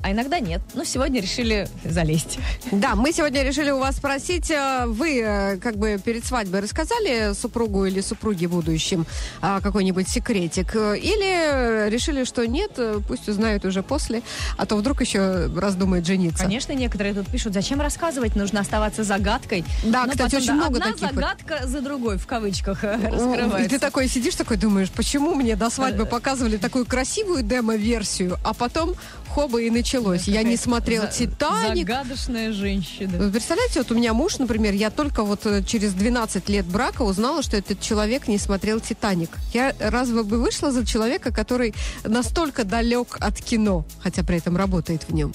а 0.04 0.12
иногда 0.12 0.40
нет. 0.40 0.62
Но 0.76 0.84
сегодня 0.84 1.20
решили 1.22 1.68
залезть. 1.84 2.38
Да, 2.72 2.94
мы 2.94 3.12
сегодня 3.12 3.42
решили 3.42 3.72
у 3.72 3.80
вас 3.80 3.98
спросить, 3.98 4.52
вы 4.86 5.60
как 5.62 5.78
бы 5.78 6.00
перед 6.04 6.24
свадьбой 6.24 6.60
рассказали 6.60 7.34
супругу 7.34 7.86
или 7.86 8.02
супруге 8.02 8.48
будущим 8.48 9.08
какой-нибудь 9.42 10.08
секретик? 10.08 10.76
Или 10.76 11.90
решили, 11.90 12.26
что 12.26 12.46
нет, 12.46 12.80
пусть 13.08 13.28
узнают 13.28 13.66
уже 13.66 13.82
после, 13.82 14.22
а 14.58 14.68
то 14.68 14.76
вдруг 14.76 15.02
еще 15.02 15.48
раздумает 15.48 16.06
жениться? 16.06 16.44
Конечно, 16.44 16.74
некоторые 16.74 17.16
тут 17.16 17.28
пишут, 17.28 17.54
зачем 17.54 17.82
рассказывать, 17.82 18.36
нужно 18.36 18.60
оставаться 18.60 19.04
загадкой. 19.04 19.66
Да, 19.84 20.06
Но 20.06 20.12
кстати, 20.12 20.36
потом, 20.36 20.42
очень 20.44 20.54
много 20.54 20.78
одна 20.78 20.92
таких 20.92 21.02
вот. 21.02 21.16
загадка 21.16 21.68
за 21.68 21.82
другой, 21.82 22.18
в 22.18 22.28
кавычках, 22.28 22.84
э, 23.34 23.38
И 23.38 23.42
раскрывается. 23.42 23.70
ты 23.70 23.80
такой 23.80 24.08
сидишь, 24.08 24.36
такой 24.36 24.58
думаешь, 24.58 24.90
почему 24.90 25.34
мне 25.36 25.56
до 25.56 25.70
свадьбы 25.70 26.06
показывали 26.06 26.58
такую 26.58 26.86
красивую 26.86 27.44
демо-версию, 27.44 28.38
а 28.44 28.54
потом 28.54 28.96
хоба 29.30 29.62
и 29.62 29.70
началось. 29.70 30.28
Я 30.28 30.44
не 30.44 30.58
смотрел 30.58 31.04
за- 31.04 31.08
«Титаник». 31.08 31.88
Загадочная 31.88 32.52
женщина. 32.52 33.18
Вы 33.18 33.32
представляете, 33.32 33.80
вот 33.80 33.92
у 33.92 33.96
меня 33.96 34.14
муж, 34.14 34.38
например, 34.40 34.74
я 34.74 34.90
только 34.90 35.24
вот 35.24 35.46
э, 35.46 35.64
через 35.64 35.94
12 35.94 36.50
лет 36.50 36.66
брака 36.66 37.04
узнала, 37.04 37.42
что 37.42 37.56
этот 37.56 37.80
человек 37.80 38.28
не 38.28 38.38
смотрел 38.38 38.80
«Титаник». 38.82 39.30
Я 39.54 39.74
разве 39.80 40.24
бы 40.24 40.38
вышла 40.38 40.72
за 40.72 40.86
человека, 40.86 41.32
который 41.34 41.74
настолько 42.04 42.66
далек 42.66 43.18
от 43.22 43.42
кино, 43.42 43.86
хотя 44.02 44.24
при 44.24 44.38
этом 44.38 44.58
работает 44.58 45.04
в 45.08 45.14
нем? 45.14 45.34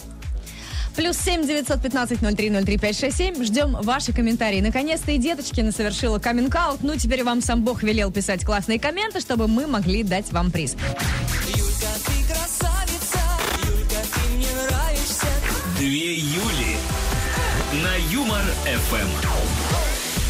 Плюс 0.97 1.19
семь 1.19 1.47
девятьсот 1.47 1.83
пятнадцать 1.83 2.23
ноль 2.23 2.35
три 2.35 2.49
ноль 2.49 2.65
три 2.65 2.79
пять 2.79 2.99
шесть 2.99 3.19
семь. 3.19 3.45
Ждем 3.45 3.77
ваши 3.83 4.15
комментарии. 4.15 4.63
Наконец-то 4.63 5.13
и 5.13 5.19
Деточкина 5.19 5.71
совершила 5.71 6.19
каминг-аут. 6.19 6.83
Ну, 6.83 6.97
теперь 6.97 7.23
вам 7.23 7.43
сам 7.43 7.63
Бог 7.63 7.83
велел 7.83 8.11
писать 8.11 8.45
классные 8.45 8.81
комменты, 8.81 9.21
чтобы 9.21 9.47
мы 9.47 9.67
могли 9.67 10.03
дать 10.03 10.33
вам 10.33 10.51
приз. 10.51 10.75
Юлька, 11.49 11.87
ты 12.07 12.33
красавица, 12.33 13.21
Юлька, 13.67 14.03
ты 14.15 14.37
мне 14.37 14.49
нравишься. 14.69 15.27
Две 15.77 16.15
Юли 16.15 16.77
на 17.83 17.95
Юмор 18.11 18.43
ФМ. 18.65 19.56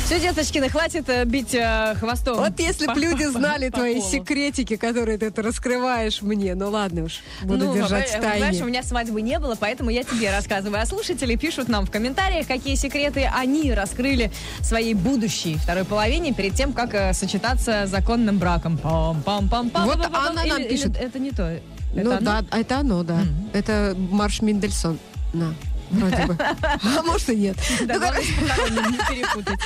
Все, 0.07 0.21
Деточкина, 0.21 0.69
хватит 0.69 1.09
э, 1.09 1.25
бить 1.25 1.53
э, 1.53 1.97
хвостом. 1.99 2.37
Вот 2.37 2.61
если 2.61 2.87
бы 2.87 2.95
люди 3.01 3.25
знали 3.25 3.71
по 3.71 3.79
твои 3.79 4.01
секретики, 4.01 4.77
которые 4.77 5.19
ты 5.19 5.33
тут 5.33 5.45
раскрываешь 5.45 6.23
мне, 6.23 6.55
ну 6.55 6.71
ладно 6.71 7.05
уж, 7.05 7.23
буду 7.43 7.65
ну, 7.67 7.75
держать 7.75 8.13
э, 8.15 8.19
в 8.19 8.21
Знаешь, 8.21 8.55
у 8.55 8.59
тайне. 8.59 8.63
меня 8.63 8.83
свадьбы 8.85 9.21
не 9.21 9.41
было, 9.41 9.57
поэтому 9.59 9.91
я 9.91 10.05
тебе 10.05 10.31
рассказываю. 10.31 10.81
А 10.81 10.87
слушатели 10.87 11.35
пишут 11.35 11.69
нам 11.69 11.87
в 11.87 11.91
комментариях, 11.91 12.47
какие 12.47 12.77
секреты 12.77 13.29
они 13.35 13.75
раскрыли 13.75 14.31
своей 14.63 14.95
будущей 14.95 15.57
второй 15.57 15.85
половине 15.85 16.33
перед 16.33 16.55
тем, 16.55 16.73
как 16.73 16.95
э, 16.95 17.13
сочетаться 17.13 17.87
законным 17.89 18.39
браком. 18.39 18.79
Пам-пам-пам-пам. 18.81 19.87
Вот 19.87 19.99
Пам-пам-пам. 19.99 20.29
она 20.29 20.45
нам 20.45 20.61
Или- 20.61 20.69
пишет. 20.69 20.91
или 20.97 21.01
Это 21.01 21.19
не 21.19 21.33
то. 21.33 21.59
Ну 21.95 22.01
Это 22.03 22.17
оно? 22.19 22.21
да, 22.43 22.45
это 22.57 22.79
оно, 22.79 23.03
да. 23.03 23.19
Это 23.53 23.97
марш 23.97 24.41
Мендельсон. 24.41 25.01
На, 25.33 25.53
вроде 25.91 26.27
бы. 26.27 26.39
А 26.99 27.03
может 27.03 27.29
и 27.31 27.37
нет. 27.37 27.57
Да, 27.87 27.95
Ну, 27.95 28.01
похоронным 28.47 28.93
не 28.93 28.99
перепутать. 28.99 29.59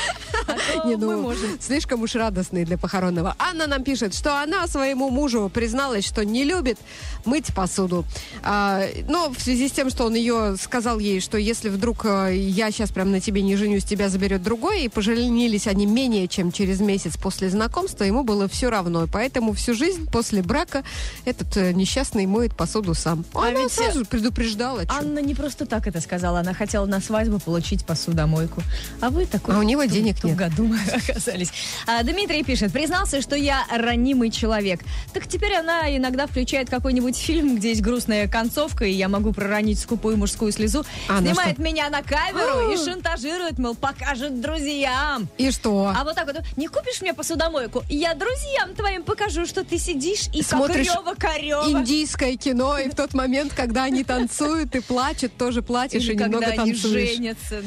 Не, 0.84 0.96
мы 0.96 1.16
ну, 1.16 1.22
можем. 1.22 1.60
слишком 1.60 2.02
уж 2.02 2.14
радостный 2.14 2.64
для 2.64 2.78
похоронного. 2.78 3.34
Анна 3.38 3.66
нам 3.66 3.82
пишет, 3.84 4.14
что 4.14 4.40
она 4.40 4.66
своему 4.66 5.10
мужу 5.10 5.50
призналась, 5.52 6.06
что 6.06 6.24
не 6.24 6.44
любит 6.44 6.78
мыть 7.24 7.54
посуду. 7.54 8.04
А, 8.42 8.84
но 9.08 9.30
в 9.30 9.40
связи 9.40 9.68
с 9.68 9.72
тем, 9.72 9.90
что 9.90 10.04
он 10.04 10.14
ее 10.14 10.56
сказал 10.60 10.98
ей, 10.98 11.20
что 11.20 11.38
если 11.38 11.68
вдруг 11.68 12.04
э, 12.04 12.34
я 12.36 12.70
сейчас 12.70 12.90
прям 12.90 13.10
на 13.10 13.20
тебе 13.20 13.42
не 13.42 13.56
женюсь, 13.56 13.84
тебя 13.84 14.08
заберет 14.08 14.42
другой, 14.42 14.84
и 14.84 14.88
поженились 14.88 15.66
они 15.66 15.86
менее 15.86 16.28
чем 16.28 16.52
через 16.52 16.80
месяц 16.80 17.16
после 17.16 17.50
знакомства, 17.50 18.04
ему 18.04 18.24
было 18.24 18.48
все 18.48 18.70
равно. 18.70 19.06
Поэтому 19.12 19.52
всю 19.52 19.74
жизнь 19.74 20.08
после 20.10 20.42
брака 20.42 20.84
этот 21.24 21.56
э, 21.56 21.72
несчастный 21.72 22.26
моет 22.26 22.56
посуду 22.56 22.94
сам. 22.94 23.24
А 23.34 23.48
Она 23.48 23.62
ведь, 23.62 23.72
сразу 23.72 24.04
предупреждала. 24.04 24.86
чё. 24.86 24.92
Анна 24.92 25.18
не 25.20 25.34
просто 25.34 25.66
так 25.66 25.86
это 25.86 26.00
сказала. 26.00 26.40
Она 26.40 26.54
хотела 26.54 26.86
на 26.86 27.00
свадьбу 27.00 27.38
получить 27.38 27.84
посудомойку. 27.84 28.62
А 29.00 29.10
вы 29.10 29.26
такой... 29.26 29.54
А 29.54 29.58
у 29.58 29.62
него 29.62 29.84
денег 29.84 30.22
нет. 30.22 30.36
Году 30.40 30.64
мы 30.64 30.78
оказались. 30.92 31.52
А, 31.86 32.02
Дмитрий 32.02 32.42
пишет, 32.42 32.72
признался, 32.72 33.20
что 33.22 33.36
я 33.36 33.64
ранимый 33.70 34.30
человек. 34.30 34.80
Так 35.12 35.26
теперь 35.28 35.54
она 35.54 35.94
иногда 35.94 36.26
включает 36.26 36.70
какой-нибудь 36.70 37.16
фильм, 37.16 37.56
где 37.56 37.68
есть 37.70 37.82
грустная 37.82 38.26
концовка, 38.28 38.84
и 38.84 38.90
я 38.92 39.08
могу 39.08 39.32
проронить 39.32 39.78
скупую 39.78 40.16
мужскую 40.16 40.52
слезу. 40.52 40.84
А, 41.08 41.20
Снимает 41.20 41.54
что? 41.54 41.62
меня 41.62 41.90
на 41.90 42.02
камеру 42.02 42.72
и 42.72 42.74
А. 42.76 42.84
шантажирует, 42.84 43.58
мол, 43.58 43.74
покажет 43.74 44.40
друзьям. 44.40 45.28
И 45.38 45.50
что? 45.50 45.92
А 45.96 46.04
вот 46.04 46.14
так 46.14 46.26
вот, 46.26 46.36
не 46.56 46.66
купишь 46.68 47.00
мне 47.02 47.12
посудомойку? 47.14 47.82
Я 47.88 48.14
друзьям 48.14 48.74
твоим 48.74 49.02
покажу, 49.02 49.46
что 49.46 49.64
ты 49.64 49.78
сидишь 49.78 50.28
и 50.34 50.42
Смотришь 50.42 50.86
Рева-Корева. 50.86 51.70
Индийское 51.70 52.36
кино, 52.36 52.78
и 52.78 52.88
в 52.88 52.94
тот 52.94 53.14
момент, 53.14 53.52
когда 53.54 53.84
они 53.84 54.04
танцуют 54.04 54.74
и 54.74 54.80
плачут, 54.80 55.36
тоже 55.36 55.62
плачешь 55.62 56.02
Или 56.04 56.12
и 56.12 56.16
немного 56.16 56.50
танцуешь. 56.52 57.10
женятся. 57.14 57.62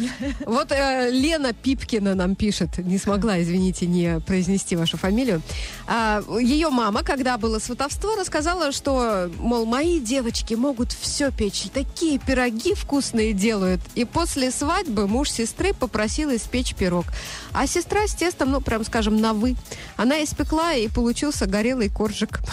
Вот 0.46 0.72
э, 0.72 1.10
Лена 1.12 1.54
Пипкина 1.54 2.16
нам 2.16 2.36
пишет, 2.36 2.63
не 2.78 2.98
смогла, 2.98 3.42
извините, 3.42 3.86
не 3.86 4.20
произнести 4.20 4.76
вашу 4.76 4.98
фамилию. 4.98 5.42
А, 5.88 6.22
ее 6.40 6.70
мама, 6.70 7.04
когда 7.04 7.38
было 7.38 7.60
сватовство, 7.60 8.16
рассказала, 8.16 8.72
что, 8.72 9.30
мол, 9.40 9.66
мои 9.66 10.00
девочки 10.00 10.54
могут 10.54 10.92
все 10.92 11.32
печь, 11.32 11.68
такие 11.74 12.20
пироги 12.20 12.74
вкусные 12.74 13.34
делают. 13.34 13.82
И 13.96 14.06
после 14.06 14.52
свадьбы 14.52 15.08
муж 15.08 15.30
сестры 15.30 15.74
попросил 15.74 16.36
испечь 16.36 16.76
пирог. 16.76 17.06
А 17.52 17.68
сестра 17.68 18.08
с 18.08 18.14
тестом, 18.14 18.52
ну, 18.52 18.62
прям 18.62 18.84
скажем, 18.84 19.18
на 19.18 19.34
«вы». 19.34 19.56
Она 19.96 20.24
испекла, 20.24 20.74
и 20.74 20.88
получился 20.88 21.46
горелый 21.46 21.90
коржик. 21.90 22.40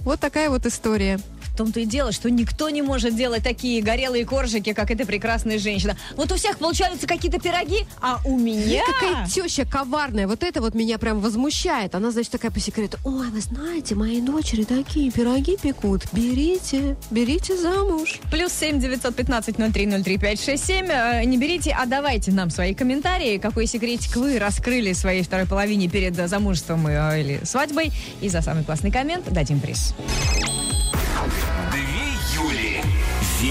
Вот 0.00 0.20
такая 0.20 0.48
вот 0.48 0.64
история. 0.64 1.20
В 1.56 1.58
том-то 1.58 1.80
и 1.80 1.86
дело, 1.86 2.12
что 2.12 2.30
никто 2.30 2.68
не 2.68 2.82
может 2.82 3.16
делать 3.16 3.42
такие 3.42 3.80
горелые 3.80 4.26
коржики, 4.26 4.74
как 4.74 4.90
эта 4.90 5.06
прекрасная 5.06 5.58
женщина. 5.58 5.96
Вот 6.14 6.30
у 6.30 6.34
всех 6.34 6.58
получаются 6.58 7.06
какие-то 7.06 7.40
пироги, 7.40 7.86
а 8.02 8.20
у 8.26 8.36
меня... 8.38 8.82
Какая 8.84 9.26
теща 9.26 9.64
коварная. 9.64 10.26
Вот 10.26 10.42
это 10.42 10.60
вот 10.60 10.74
меня 10.74 10.98
прям 10.98 11.22
возмущает. 11.22 11.94
Она, 11.94 12.10
значит, 12.10 12.30
такая 12.30 12.50
по 12.50 12.60
секрету. 12.60 12.98
Ой, 13.06 13.30
вы 13.30 13.40
знаете, 13.40 13.94
мои 13.94 14.20
дочери 14.20 14.64
такие 14.64 15.10
пироги 15.10 15.56
пекут. 15.56 16.02
Берите, 16.12 16.98
берите 17.10 17.56
замуж. 17.56 18.20
Плюс 18.30 18.52
семь 18.52 18.78
девятьсот 18.78 19.16
пятнадцать 19.16 19.56
ноль 19.56 19.72
три 19.72 19.86
ноль 19.86 20.02
три 20.02 20.18
пять 20.18 20.44
шесть 20.44 20.66
семь. 20.66 20.88
Э, 20.90 21.24
Не 21.24 21.38
берите, 21.38 21.74
а 21.74 21.86
давайте 21.86 22.32
нам 22.32 22.50
свои 22.50 22.74
комментарии. 22.74 23.38
Какой 23.38 23.66
секретик 23.66 24.14
вы 24.16 24.38
раскрыли 24.38 24.92
своей 24.92 25.22
второй 25.22 25.46
половине 25.46 25.88
перед 25.88 26.18
э, 26.18 26.28
замужеством 26.28 26.86
э, 26.86 27.18
или 27.18 27.40
свадьбой. 27.44 27.92
И 28.20 28.28
за 28.28 28.42
самый 28.42 28.62
классный 28.62 28.90
коммент 28.90 29.32
дадим 29.32 29.58
приз. 29.58 29.94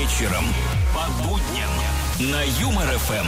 Вечером 0.06 0.46
по 0.94 1.24
будням 1.24 1.70
на 2.20 2.44
Юмор 2.62 2.86
ФМ. 2.86 3.28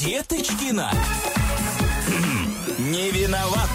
Деточкина. 0.00 0.90
Не 2.78 3.10
виноват. 3.10 3.68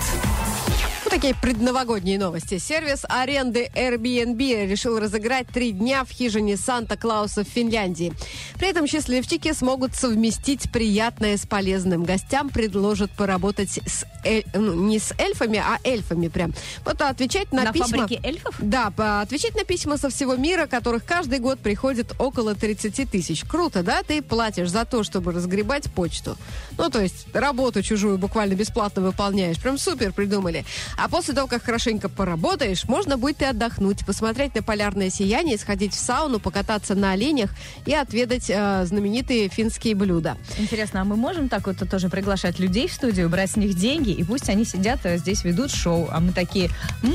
Такие 1.13 1.35
предновогодние 1.35 2.17
новости. 2.17 2.57
Сервис 2.57 3.05
аренды 3.07 3.69
Airbnb 3.75 4.65
решил 4.65 4.97
разыграть 4.97 5.45
три 5.45 5.71
дня 5.71 6.05
в 6.05 6.09
хижине 6.09 6.57
Санта-Клауса 6.57 7.43
в 7.43 7.47
Финляндии. 7.47 8.13
При 8.55 8.69
этом 8.69 8.87
счастливчики 8.87 9.53
смогут 9.53 9.93
совместить 9.93 10.71
приятное 10.71 11.37
с 11.37 11.45
полезным. 11.45 12.03
Гостям 12.03 12.49
предложат 12.49 13.11
поработать 13.11 13.79
с 13.85 14.05
эль- 14.25 14.43
ну, 14.55 14.73
не 14.73 14.97
с 14.97 15.13
эльфами, 15.19 15.59
а 15.59 15.77
эльфами 15.83 16.29
прям. 16.29 16.51
Вот 16.83 16.99
отвечать 17.03 17.53
на, 17.53 17.65
На 17.65 17.73
письма. 17.73 17.99
фабрике 17.99 18.19
эльфов? 18.23 18.55
Да, 18.57 18.91
отвечать 19.21 19.55
на 19.55 19.65
письма 19.65 19.97
со 19.97 20.09
всего 20.09 20.35
мира, 20.35 20.65
которых 20.65 21.05
каждый 21.05 21.37
год 21.37 21.59
приходит 21.59 22.13
около 22.17 22.55
30 22.55 23.07
тысяч. 23.11 23.43
Круто, 23.43 23.83
да? 23.83 24.01
Ты 24.01 24.23
платишь 24.23 24.69
за 24.71 24.83
то, 24.83 25.03
чтобы 25.03 25.31
разгребать 25.31 25.91
почту. 25.93 26.37
Ну, 26.79 26.89
то 26.89 26.99
есть 27.01 27.27
работу 27.35 27.83
чужую 27.83 28.17
буквально 28.17 28.55
бесплатно 28.55 29.03
выполняешь. 29.03 29.61
Прям 29.61 29.77
супер 29.77 30.11
придумали. 30.11 30.65
А 31.03 31.09
после 31.09 31.33
того, 31.33 31.47
как 31.49 31.63
хорошенько 31.63 32.07
поработаешь, 32.07 32.85
можно 32.85 33.17
будет 33.17 33.41
и 33.41 33.45
отдохнуть, 33.45 34.05
посмотреть 34.05 34.55
на 34.55 34.63
полярное 34.63 35.09
сияние, 35.09 35.57
сходить 35.57 35.93
в 35.93 35.99
сауну, 35.99 36.39
покататься 36.39 36.95
на 36.95 37.11
оленях 37.11 37.49
и 37.85 37.93
отведать 37.93 38.49
э, 38.49 38.85
знаменитые 38.85 39.49
финские 39.49 39.95
блюда. 39.95 40.37
Интересно, 40.57 41.01
а 41.01 41.03
мы 41.03 41.17
можем 41.17 41.49
так 41.49 41.67
вот 41.67 41.75
тоже 41.91 42.07
приглашать 42.07 42.57
людей 42.57 42.87
в 42.87 42.93
студию, 42.93 43.27
брать 43.27 43.51
с 43.51 43.57
них 43.57 43.73
деньги, 43.73 44.11
и 44.11 44.23
пусть 44.23 44.47
они 44.47 44.63
сидят 44.63 45.01
э, 45.03 45.17
здесь, 45.17 45.43
ведут 45.43 45.71
шоу, 45.71 46.07
а 46.09 46.21
мы 46.21 46.31
такие, 46.31 46.69
«М, 47.03 47.11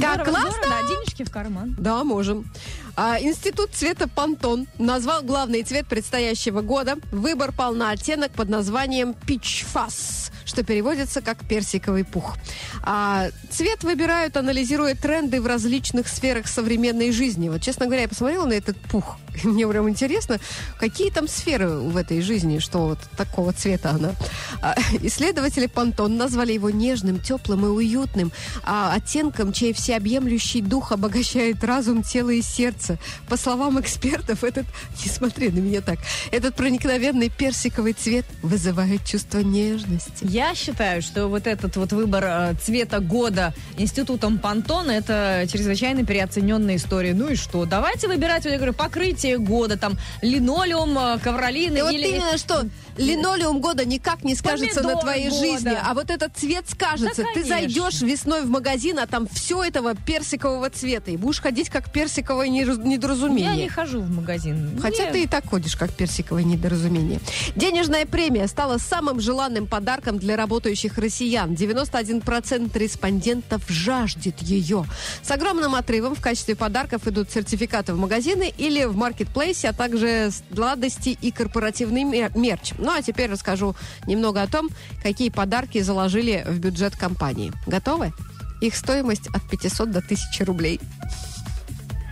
Как 0.00 0.14
здорово, 0.14 0.24
классно!» 0.24 0.50
здорово, 0.50 0.82
да, 0.82 0.88
денежки 0.88 1.22
в 1.22 1.30
карман. 1.30 1.76
Да, 1.78 2.02
можем. 2.02 2.50
А, 2.96 3.20
Институт 3.20 3.70
цвета 3.72 4.08
Пантон 4.08 4.66
назвал 4.78 5.22
главный 5.22 5.62
цвет 5.62 5.86
предстоящего 5.86 6.62
года. 6.62 6.96
Выбор 7.10 7.52
пал 7.52 7.74
на 7.74 7.90
оттенок 7.90 8.32
под 8.32 8.48
названием 8.48 9.14
Fuzz, 9.26 10.32
что 10.44 10.62
переводится 10.62 11.20
как 11.20 11.44
персиковый 11.46 12.04
пух. 12.04 12.36
А, 12.82 13.28
цвет 13.50 13.84
выбирают, 13.84 14.36
анализируя 14.36 14.94
тренды 14.94 15.40
в 15.40 15.46
различных 15.46 16.08
сферах 16.08 16.46
современной 16.46 17.12
жизни. 17.12 17.48
Вот, 17.48 17.62
честно 17.62 17.86
говоря, 17.86 18.02
я 18.02 18.08
посмотрела 18.08 18.46
на 18.46 18.52
этот 18.52 18.76
пух. 18.76 19.18
Мне 19.44 19.66
прям 19.66 19.88
интересно, 19.88 20.38
какие 20.78 21.10
там 21.10 21.28
сферы 21.28 21.68
в 21.68 21.96
этой 21.96 22.20
жизни, 22.20 22.58
что 22.58 22.86
вот 22.86 22.98
такого 23.16 23.52
цвета 23.52 23.90
она. 23.90 24.12
А, 24.60 24.74
исследователи 25.02 25.66
Пантон 25.66 26.16
назвали 26.16 26.52
его 26.52 26.70
нежным, 26.70 27.20
теплым 27.20 27.64
и 27.66 27.68
уютным, 27.68 28.32
а 28.62 28.92
оттенком, 28.94 29.52
чей 29.52 29.72
всеобъемлющий 29.72 30.60
дух 30.60 30.92
обогащает 30.92 31.62
разум, 31.64 32.02
тело 32.02 32.30
и 32.30 32.42
сердце. 32.42 32.98
По 33.28 33.36
словам 33.36 33.80
экспертов, 33.80 34.44
этот, 34.44 34.66
не 35.04 35.10
смотри 35.10 35.48
на 35.50 35.58
меня 35.58 35.80
так, 35.80 35.98
этот 36.30 36.54
проникновенный 36.54 37.30
персиковый 37.30 37.92
цвет 37.92 38.26
вызывает 38.42 39.04
чувство 39.04 39.40
нежности. 39.40 40.26
Я 40.34 40.52
считаю, 40.56 41.00
что 41.00 41.28
вот 41.28 41.46
этот 41.46 41.76
вот 41.76 41.92
выбор 41.92 42.24
э, 42.26 42.54
цвета 42.60 42.98
года 42.98 43.54
институтом 43.78 44.38
Пантон 44.38 44.90
это 44.90 45.46
чрезвычайно 45.48 46.04
переоцененная 46.04 46.74
история. 46.74 47.14
Ну 47.14 47.28
и 47.28 47.36
что? 47.36 47.66
Давайте 47.66 48.08
выбирать, 48.08 48.42
вот 48.42 48.50
я 48.50 48.56
говорю, 48.56 48.72
покрытие 48.72 49.38
года, 49.38 49.78
там, 49.78 49.92
линолеум, 50.22 50.98
э, 50.98 51.18
ковролины 51.20 51.78
И 51.78 51.82
вот 51.82 51.92
или... 51.92 52.08
именно 52.08 52.36
что 52.36 52.66
линолеум 52.96 53.60
года 53.60 53.84
никак 53.84 54.24
не 54.24 54.34
скажется 54.34 54.80
на 54.82 54.88
Помидор 54.88 55.02
твоей 55.02 55.28
года. 55.28 55.40
жизни, 55.40 55.78
а 55.80 55.94
вот 55.94 56.10
этот 56.10 56.36
цвет 56.36 56.68
скажется. 56.68 57.22
Да, 57.22 57.28
Ты 57.32 57.44
зайдешь 57.44 58.00
весной 58.00 58.42
в 58.42 58.50
магазин, 58.50 58.98
а 58.98 59.06
там 59.06 59.28
все 59.32 59.62
этого 59.62 59.94
персикового 59.94 60.68
цвета, 60.68 61.12
и 61.12 61.16
будешь 61.16 61.40
ходить 61.40 61.68
как 61.70 61.92
персиковое 61.92 62.48
недоразумение. 62.48 63.54
Я 63.54 63.62
не 63.62 63.68
хожу 63.68 64.00
в 64.00 64.10
магазин. 64.10 64.80
Хотя 64.82 65.04
Мне- 65.04 65.12
ты 65.12 65.22
и 65.22 65.26
так 65.28 65.46
ходишь, 65.48 65.76
как 65.76 65.92
персиковое 65.92 66.42
недоразумение. 66.42 67.20
Денежная 67.54 68.04
премия 68.04 68.48
стала 68.48 68.78
самым 68.78 69.20
желанным 69.20 69.68
подарком 69.68 70.18
для 70.18 70.23
работающих 70.32 70.96
россиян. 70.98 71.52
91% 71.52 72.76
респондентов 72.78 73.62
жаждет 73.68 74.40
ее. 74.40 74.86
С 75.22 75.30
огромным 75.30 75.74
отрывом 75.74 76.14
в 76.14 76.20
качестве 76.20 76.56
подарков 76.56 77.06
идут 77.06 77.30
сертификаты 77.30 77.94
в 77.94 77.98
магазины 77.98 78.52
или 78.56 78.84
в 78.84 78.96
маркетплейсе, 78.96 79.68
а 79.68 79.72
также 79.72 80.30
сладости 80.52 81.10
и 81.20 81.30
корпоративный 81.30 82.04
мер- 82.04 82.36
мерч. 82.36 82.72
Ну 82.78 82.90
а 82.90 83.02
теперь 83.02 83.30
расскажу 83.30 83.76
немного 84.06 84.42
о 84.42 84.46
том, 84.46 84.68
какие 85.02 85.28
подарки 85.28 85.80
заложили 85.80 86.44
в 86.46 86.58
бюджет 86.58 86.96
компании. 86.96 87.52
Готовы? 87.66 88.12
Их 88.60 88.76
стоимость 88.76 89.26
от 89.28 89.48
500 89.50 89.90
до 89.90 89.98
1000 89.98 90.44
рублей. 90.44 90.80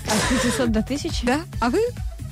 От 0.07 0.43
500 0.43 0.71
до 0.71 0.81
1000? 0.81 1.25
Да, 1.25 1.41
а 1.61 1.71
вы 1.71 1.81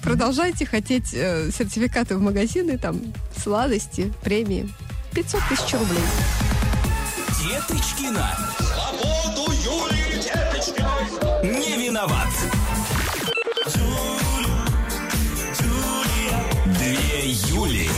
продолжаете 0.03 0.67
хотеть 0.67 1.15
э, 1.15 1.51
сертификаты 1.51 2.17
в 2.17 2.21
магазины, 2.21 2.79
там, 2.79 3.01
сладости, 3.37 4.13
премии. 4.23 4.69
500 5.15 5.41
тысяч 5.49 5.73
рублей. 5.73 6.05
Деточкина. 7.43 8.37
Свободу 8.59 9.51
Юлии 9.53 10.23
Деточкиной. 10.23 11.43
Не 11.43 11.87
виноват. 11.87 12.29
Две 16.79 17.31
Юли. 17.31 17.91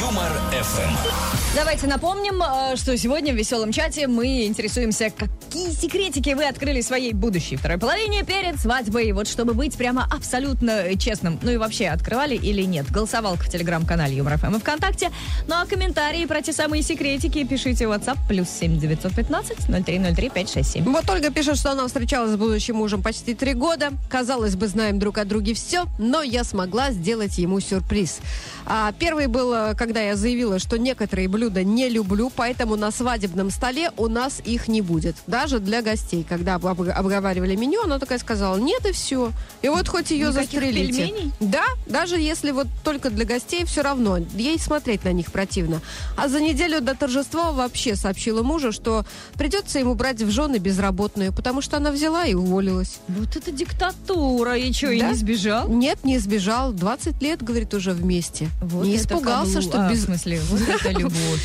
Юмор 0.00 0.32
ФМ. 0.50 1.30
Давайте 1.54 1.88
напомним, 1.88 2.40
э, 2.42 2.76
что 2.76 2.96
сегодня 2.96 3.34
в 3.34 3.36
веселом 3.36 3.72
чате 3.72 4.06
мы 4.06 4.46
интересуемся, 4.46 5.10
какие 5.10 5.70
секретики 5.72 6.32
вы 6.32 6.46
открыли 6.46 6.80
своей 6.80 7.12
будущей 7.12 7.56
второй 7.56 7.76
половине 7.76 8.22
перед 8.22 8.58
свадьбой. 8.58 9.10
Вот 9.10 9.26
чтобы 9.26 9.52
быть 9.52 9.76
прямо 9.76 10.06
абсолютно 10.10 10.96
честным. 10.96 11.40
Ну 11.42 11.50
и 11.50 11.56
вообще, 11.56 11.88
открывали 11.88 12.36
или 12.36 12.62
нет. 12.62 12.88
Голосовалка 12.90 13.42
в 13.42 13.50
телеграм-канале 13.50 14.16
Юмор 14.16 14.38
ФМ 14.38 14.54
и 14.54 14.60
ВКонтакте. 14.60 15.10
Ну 15.48 15.56
а 15.56 15.66
комментарии 15.66 16.24
про 16.24 16.40
те 16.40 16.52
самые 16.52 16.82
секретики 16.82 17.42
пишите 17.42 17.88
в 17.88 17.90
WhatsApp 17.90 18.16
плюс 18.28 18.48
7 18.48 18.78
915 18.78 19.66
0303 19.66 20.30
567. 20.30 20.84
Вот 20.84 21.10
Ольга 21.10 21.30
пишет, 21.30 21.58
что 21.58 21.72
она 21.72 21.86
встречалась 21.88 22.32
с 22.32 22.36
будущим 22.36 22.76
мужем 22.76 23.02
почти 23.02 23.34
три 23.34 23.54
года. 23.54 23.90
Казалось 24.08 24.54
бы, 24.54 24.68
знаем 24.68 25.00
друг 25.00 25.18
о 25.18 25.24
друге 25.24 25.54
все, 25.54 25.86
но 25.98 26.22
я 26.22 26.44
смогла 26.44 26.92
сделать 26.92 27.38
ему 27.38 27.58
сюрприз. 27.58 28.20
А, 28.66 28.92
первый 28.92 29.26
был, 29.26 29.52
э, 29.52 29.74
когда 29.74 29.89
когда 29.90 30.02
я 30.02 30.14
заявила, 30.14 30.60
что 30.60 30.78
некоторые 30.78 31.26
блюда 31.26 31.64
не 31.64 31.88
люблю, 31.88 32.30
поэтому 32.36 32.76
на 32.76 32.92
свадебном 32.92 33.50
столе 33.50 33.90
у 33.96 34.06
нас 34.06 34.40
их 34.44 34.68
не 34.68 34.82
будет. 34.82 35.16
Даже 35.26 35.58
для 35.58 35.82
гостей. 35.82 36.24
Когда 36.28 36.54
об- 36.54 36.66
об- 36.66 36.88
обговаривали 36.88 37.56
меню, 37.56 37.82
она 37.82 37.98
такая 37.98 38.20
сказала, 38.20 38.56
нет 38.56 38.86
и 38.86 38.92
все. 38.92 39.32
И 39.62 39.68
вот 39.68 39.88
хоть 39.88 40.12
ее 40.12 40.28
Никаких 40.28 40.52
застрелите. 40.60 40.92
пельменей? 41.08 41.32
Да, 41.40 41.64
даже 41.86 42.20
если 42.20 42.52
вот 42.52 42.68
только 42.84 43.10
для 43.10 43.24
гостей, 43.24 43.64
все 43.64 43.82
равно. 43.82 44.18
Ей 44.36 44.60
смотреть 44.60 45.02
на 45.04 45.12
них 45.12 45.32
противно. 45.32 45.80
А 46.16 46.28
за 46.28 46.40
неделю 46.40 46.80
до 46.80 46.94
торжества 46.94 47.50
вообще 47.50 47.96
сообщила 47.96 48.44
мужу, 48.44 48.70
что 48.70 49.04
придется 49.34 49.80
ему 49.80 49.96
брать 49.96 50.22
в 50.22 50.30
жены 50.30 50.58
безработную, 50.58 51.32
потому 51.32 51.62
что 51.62 51.78
она 51.78 51.90
взяла 51.90 52.26
и 52.26 52.34
уволилась. 52.34 53.00
Вот 53.08 53.34
это 53.34 53.50
диктатура. 53.50 54.56
И 54.56 54.72
что, 54.72 54.90
и 54.92 55.00
Да? 55.00 55.08
не 55.08 55.14
сбежал? 55.14 55.68
Нет, 55.68 56.04
не 56.04 56.18
сбежал. 56.20 56.72
20 56.72 57.20
лет, 57.20 57.42
говорит, 57.42 57.74
уже 57.74 57.90
вместе. 57.90 58.50
Вот 58.62 58.86
не 58.86 58.94
испугался, 58.94 59.58
каблу- 59.58 59.62
что 59.62 59.79
а, 59.86 59.90
без... 59.90 60.00
В 60.00 60.04
смысле, 60.04 60.40
вот 60.48 60.60
это 60.68 60.90
любовь. 60.90 61.40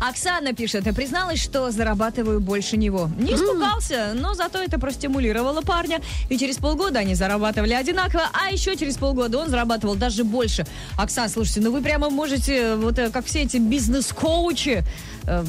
Оксана 0.00 0.52
пишет, 0.52 0.84
призналась, 0.94 1.42
что 1.42 1.70
зарабатываю 1.70 2.40
больше 2.40 2.76
него. 2.76 3.10
Не 3.18 3.34
испугался, 3.34 4.12
но 4.14 4.34
зато 4.34 4.62
это 4.62 4.78
простимулировало 4.78 5.62
парня. 5.62 6.00
И 6.28 6.38
через 6.38 6.56
полгода 6.56 6.98
они 7.00 7.14
зарабатывали 7.14 7.74
одинаково, 7.74 8.28
а 8.32 8.50
еще 8.50 8.76
через 8.76 8.96
полгода 8.96 9.38
он 9.38 9.48
зарабатывал 9.48 9.94
даже 9.94 10.24
больше. 10.24 10.66
Оксана, 10.98 11.28
слушайте, 11.28 11.60
ну 11.60 11.72
вы 11.72 11.80
прямо 11.80 12.10
можете, 12.10 12.74
вот 12.76 12.98
э, 12.98 13.10
как 13.10 13.24
все 13.26 13.42
эти 13.42 13.56
бизнес-коучи, 13.56 14.84
э, 15.26 15.44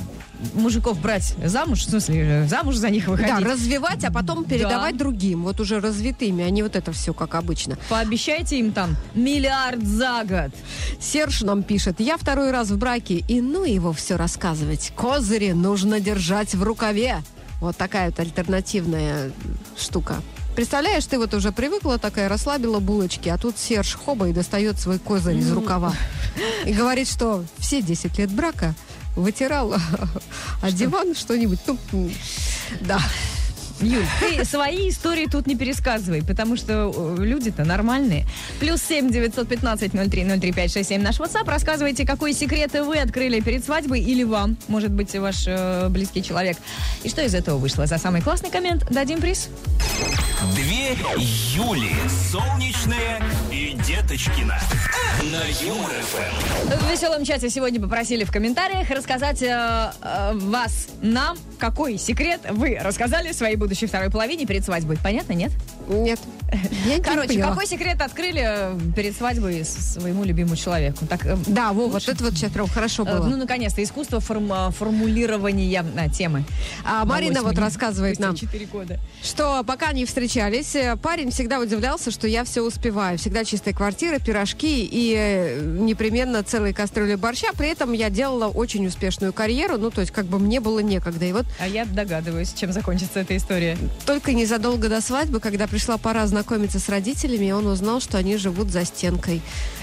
мужиков 0.53 0.99
брать 0.99 1.35
замуж, 1.43 1.85
в 1.85 1.89
смысле, 1.89 2.43
э, 2.43 2.47
замуж 2.47 2.75
за 2.75 2.89
них 2.89 3.05
Да, 3.05 3.11
выходить. 3.11 3.45
развивать, 3.47 4.03
а 4.03 4.11
потом 4.11 4.43
передавать 4.45 4.97
другим, 4.97 5.43
вот 5.43 5.59
уже 5.59 5.79
развитыми, 5.79 6.43
а 6.43 6.49
не 6.49 6.63
вот 6.63 6.75
это 6.75 6.91
все, 6.91 7.13
как 7.13 7.35
обычно. 7.35 7.77
Пообещайте 7.89 8.59
им 8.59 8.71
там 8.71 8.95
миллиард 9.13 9.83
за 9.83 10.23
год. 10.23 10.51
Серж 10.99 11.41
нам 11.41 11.63
пишет, 11.63 11.99
я 11.99 12.17
второй 12.17 12.51
раз 12.51 12.69
в 12.69 12.77
браке, 12.77 13.15
и 13.27 13.41
ну 13.41 13.63
его 13.63 13.93
все 13.93 14.15
рассказывать. 14.15 14.91
Козыри 14.95 15.51
нужно 15.51 15.99
держать 15.99 16.53
в 16.55 16.63
рукаве. 16.63 17.17
Вот 17.61 17.77
такая 17.77 18.07
вот 18.09 18.19
альтернативная 18.19 19.31
штука. 19.77 20.15
Представляешь, 20.55 21.05
ты 21.05 21.17
вот 21.17 21.33
уже 21.33 21.51
привыкла 21.51 21.97
такая, 21.97 22.29
расслабила 22.29 22.79
булочки, 22.79 23.27
а 23.27 23.37
тут 23.37 23.57
Серж 23.57 23.95
хоба 23.95 24.29
и 24.29 24.33
достает 24.33 24.79
свой 24.79 24.99
козырь 24.99 25.35
из 25.37 25.51
рукава. 25.51 25.93
И 26.65 26.71
говорит, 26.71 27.09
что 27.09 27.43
все 27.57 27.81
10 27.81 28.17
лет 28.19 28.31
брака 28.31 28.73
вытирал 29.15 29.73
а 30.61 30.71
диван 30.71 31.15
что-нибудь. 31.15 31.59
Ну, 31.67 31.77
да. 32.81 32.99
Юль, 33.81 34.05
ты 34.21 34.45
свои 34.45 34.89
истории 34.89 35.27
тут 35.29 35.47
не 35.47 35.55
пересказывай, 35.55 36.23
потому 36.23 36.55
что 36.55 36.93
э, 36.95 37.15
люди-то 37.19 37.65
нормальные. 37.65 38.25
Плюс 38.59 38.81
семь 38.81 39.11
девятьсот 39.11 39.49
пятнадцать 39.49 39.93
ноль 39.93 40.09
три 40.09 40.23
ноль 40.23 40.39
три 40.39 40.53
пять 40.53 40.71
шесть 40.71 40.89
семь 40.89 41.01
наш 41.01 41.19
WhatsApp. 41.19 41.45
Рассказывайте, 41.45 42.05
какой 42.05 42.33
секреты 42.33 42.83
вы 42.83 42.97
открыли 42.99 43.41
перед 43.41 43.65
свадьбой 43.65 43.99
или 43.99 44.23
вам, 44.23 44.55
может 44.69 44.91
быть, 44.91 45.13
ваш 45.15 45.43
э, 45.47 45.89
близкий 45.89 46.23
человек. 46.23 46.57
И 47.03 47.09
что 47.09 47.21
из 47.21 47.35
этого 47.35 47.57
вышло? 47.57 47.85
За 47.85 47.97
самый 47.97 48.21
классный 48.21 48.49
коммент 48.49 48.89
дадим 48.89 49.19
приз. 49.19 49.49
Две 50.55 50.74
Юли. 50.87 51.91
Солнечная 52.31 53.19
и 53.51 53.75
Деточкина. 53.87 54.55
На 55.31 55.41
Юмор 55.65 55.89
ФМ. 55.89 56.77
В 56.77 56.91
веселом 56.91 57.25
чате 57.25 57.49
сегодня 57.49 57.81
попросили 57.81 58.23
в 58.23 58.31
комментариях 58.31 58.87
рассказать 58.91 59.41
э, 59.41 59.47
э, 60.03 60.31
вас, 60.35 60.89
нам, 61.01 61.37
какой 61.57 61.97
секрет 61.97 62.41
вы 62.51 62.77
рассказали 62.79 63.31
своей 63.31 63.55
будущей 63.55 63.87
второй 63.87 64.11
половине 64.11 64.45
перед 64.45 64.63
свадьбой. 64.63 64.97
Понятно, 65.01 65.33
нет? 65.33 65.51
Нет. 65.87 66.19
Я 66.85 67.01
Короче, 67.01 67.41
какой 67.41 67.65
секрет 67.65 67.99
открыли 68.01 68.43
э, 68.45 68.79
перед 68.95 69.15
свадьбой 69.17 69.65
своему 69.65 70.23
любимому 70.23 70.55
человеку? 70.55 71.07
Так, 71.07 71.25
э, 71.25 71.35
Да, 71.47 71.73
во, 71.73 71.87
вот 71.87 72.07
это 72.07 72.23
вот 72.23 72.33
сейчас 72.33 72.51
прям 72.51 72.67
хорошо 72.67 73.03
Э, 73.07 73.17
было. 73.17 73.25
Ну, 73.27 73.37
наконец-то, 73.37 73.81
искусство 73.83 74.19
форм- 74.19 74.71
формулирования 74.71 75.83
а, 75.97 76.09
темы. 76.09 76.43
А 76.83 77.05
Марина 77.05 77.41
вот 77.41 77.57
рассказывает 77.57 78.19
нам, 78.19 78.35
4 78.35 78.65
года. 78.67 78.99
что 79.23 79.63
пока 79.63 79.91
не 79.93 80.05
встречались, 80.05 80.74
э, 80.75 80.95
парень 80.97 81.31
всегда 81.31 81.59
удивлялся, 81.59 82.11
что 82.11 82.27
я 82.27 82.43
все 82.43 82.61
успеваю. 82.61 83.17
Всегда 83.17 83.43
чистая 83.45 83.73
квартира, 83.73 84.19
пирожки 84.19 84.85
и 84.85 85.15
э, 85.17 85.59
непременно 85.61 86.43
целые 86.43 86.73
кастрюли 86.73 87.15
борща. 87.15 87.47
При 87.57 87.69
этом 87.69 87.93
я 87.93 88.09
делала 88.09 88.47
очень 88.47 88.85
успешную 88.85 89.33
карьеру, 89.33 89.77
ну, 89.77 89.89
то 89.89 90.01
есть 90.01 90.11
как 90.11 90.25
бы 90.25 90.39
мне 90.39 90.59
было 90.59 90.79
некогда. 90.79 91.25
И 91.25 91.31
вот 91.31 91.45
А 91.59 91.67
я 91.67 91.85
догадываюсь, 91.85 92.53
чем 92.53 92.71
закончится 92.71 93.21
эта 93.21 93.35
история. 93.37 93.77
только 94.05 94.33
незадолго 94.33 94.89
до 94.89 95.01
свадьбы, 95.01 95.39
когда 95.39 95.67
пришла 95.67 95.97
пора 95.97 96.27
знакомиться 96.27 96.79
с 96.79 96.89
родителями, 96.89 97.51
он 97.51 97.65
узнал, 97.67 98.01
что 98.01 98.17
они 98.17 98.37
живут 98.37 98.69
за 98.69 98.85
стенкой. 98.85 99.41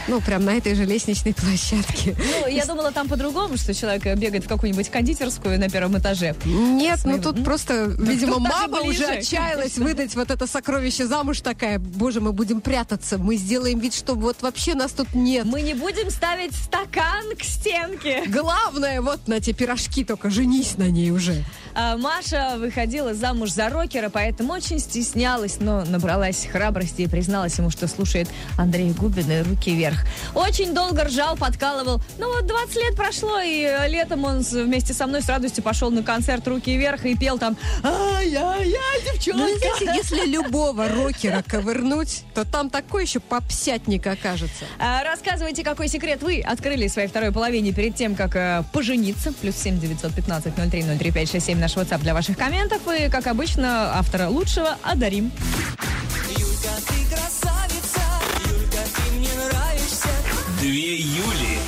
Ну, 0.08 0.20
прям 0.20 0.44
на 0.44 0.54
этой 0.56 0.74
же 0.74 0.84
лестничной 0.84 1.34
площадке. 1.34 2.16
Ну, 2.18 2.48
я 2.48 2.64
думала 2.64 2.92
там 2.92 3.08
по-другому, 3.08 3.56
что 3.56 3.72
человек 3.74 4.02
бегает 4.16 4.44
в 4.44 4.48
какую-нибудь 4.48 4.88
кондитерскую 4.90 5.58
на 5.58 5.68
первом 5.68 5.98
этаже. 5.98 6.34
Нет, 6.44 7.00
ну 7.04 7.20
тут 7.20 7.38
ну, 7.38 7.44
просто, 7.44 7.84
видимо, 7.98 8.34
тут 8.34 8.44
даже 8.44 8.68
мама 8.68 8.80
уже 8.82 9.04
отчаялась 9.04 9.78
выдать 9.78 10.14
вот 10.14 10.30
это 10.30 10.46
сокровище 10.46 10.81
замуж 10.90 11.40
такая. 11.40 11.78
Боже, 11.78 12.20
мы 12.20 12.32
будем 12.32 12.60
прятаться, 12.60 13.18
мы 13.18 13.36
сделаем 13.36 13.78
вид, 13.78 13.94
что 13.94 14.14
вот 14.14 14.42
вообще 14.42 14.74
нас 14.74 14.92
тут 14.92 15.14
нет. 15.14 15.44
Мы 15.44 15.62
не 15.62 15.74
будем 15.74 16.10
ставить 16.10 16.54
стакан 16.54 17.36
к 17.38 17.42
стенке. 17.42 18.24
Главное, 18.26 19.00
вот 19.00 19.28
на 19.28 19.40
те 19.40 19.52
пирожки 19.52 20.04
только 20.04 20.30
женись 20.30 20.76
на 20.76 20.88
ней 20.88 21.10
уже. 21.10 21.44
А, 21.74 21.96
Маша 21.96 22.56
выходила 22.58 23.14
замуж 23.14 23.50
за 23.50 23.68
рокера, 23.68 24.10
поэтому 24.10 24.52
очень 24.52 24.78
стеснялась, 24.78 25.58
но 25.60 25.84
набралась 25.84 26.46
храбрости 26.50 27.02
и 27.02 27.06
призналась 27.08 27.58
ему, 27.58 27.70
что 27.70 27.88
слушает 27.88 28.28
Андрея 28.58 28.92
Губина 28.92 29.44
«Руки 29.44 29.74
вверх». 29.74 30.04
Очень 30.34 30.74
долго 30.74 31.04
ржал, 31.04 31.36
подкалывал. 31.36 32.00
Ну 32.18 32.34
вот 32.34 32.46
20 32.46 32.76
лет 32.76 32.96
прошло, 32.96 33.40
и 33.40 33.68
летом 33.88 34.24
он 34.24 34.40
вместе 34.40 34.92
со 34.92 35.06
мной 35.06 35.22
с 35.22 35.28
радостью 35.28 35.64
пошел 35.64 35.90
на 35.90 36.02
концерт 36.02 36.46
«Руки 36.46 36.76
вверх» 36.76 37.04
и 37.06 37.16
пел 37.16 37.38
там 37.38 37.56
«Ай-яй-яй, 37.82 39.02
девчонка». 39.04 39.42
Ну, 39.42 39.58
знаете, 39.58 40.02
если 40.02 40.26
любого 40.72 40.88
рокера 40.88 41.42
ковырнуть, 41.46 42.24
то 42.34 42.44
там 42.44 42.70
такой 42.70 43.04
еще 43.04 43.20
попсятник 43.20 44.06
окажется. 44.06 44.64
А, 44.78 45.02
Рассказывайте, 45.04 45.62
какой 45.62 45.88
секрет 45.88 46.22
вы 46.22 46.40
открыли 46.40 46.88
своей 46.88 47.08
второй 47.08 47.32
половине 47.32 47.72
перед 47.72 47.94
тем, 47.94 48.14
как 48.14 48.34
э, 48.36 48.64
пожениться. 48.72 49.32
Плюс 49.32 49.56
семь 49.56 49.78
девятьсот 49.78 50.14
пятнадцать 50.14 50.56
ноль 50.56 50.70
три 50.70 50.82
ноль 50.82 50.98
три 50.98 51.10
пять 51.10 51.30
шесть 51.30 51.46
семь 51.46 51.58
наш 51.58 51.76
WhatsApp 51.76 52.00
для 52.00 52.14
ваших 52.14 52.38
комментов. 52.38 52.80
И, 52.88 53.08
как 53.10 53.26
обычно, 53.26 53.98
автора 53.98 54.28
лучшего 54.28 54.76
одарим. 54.82 55.30
Юлька, 56.30 56.70
ты 56.88 57.14
красавица, 57.14 58.00
Юлька, 58.48 58.78
ты 58.96 59.18
мне 59.18 59.28
нравишься. 59.34 60.08
Две 60.60 60.96
Юли. 60.96 61.58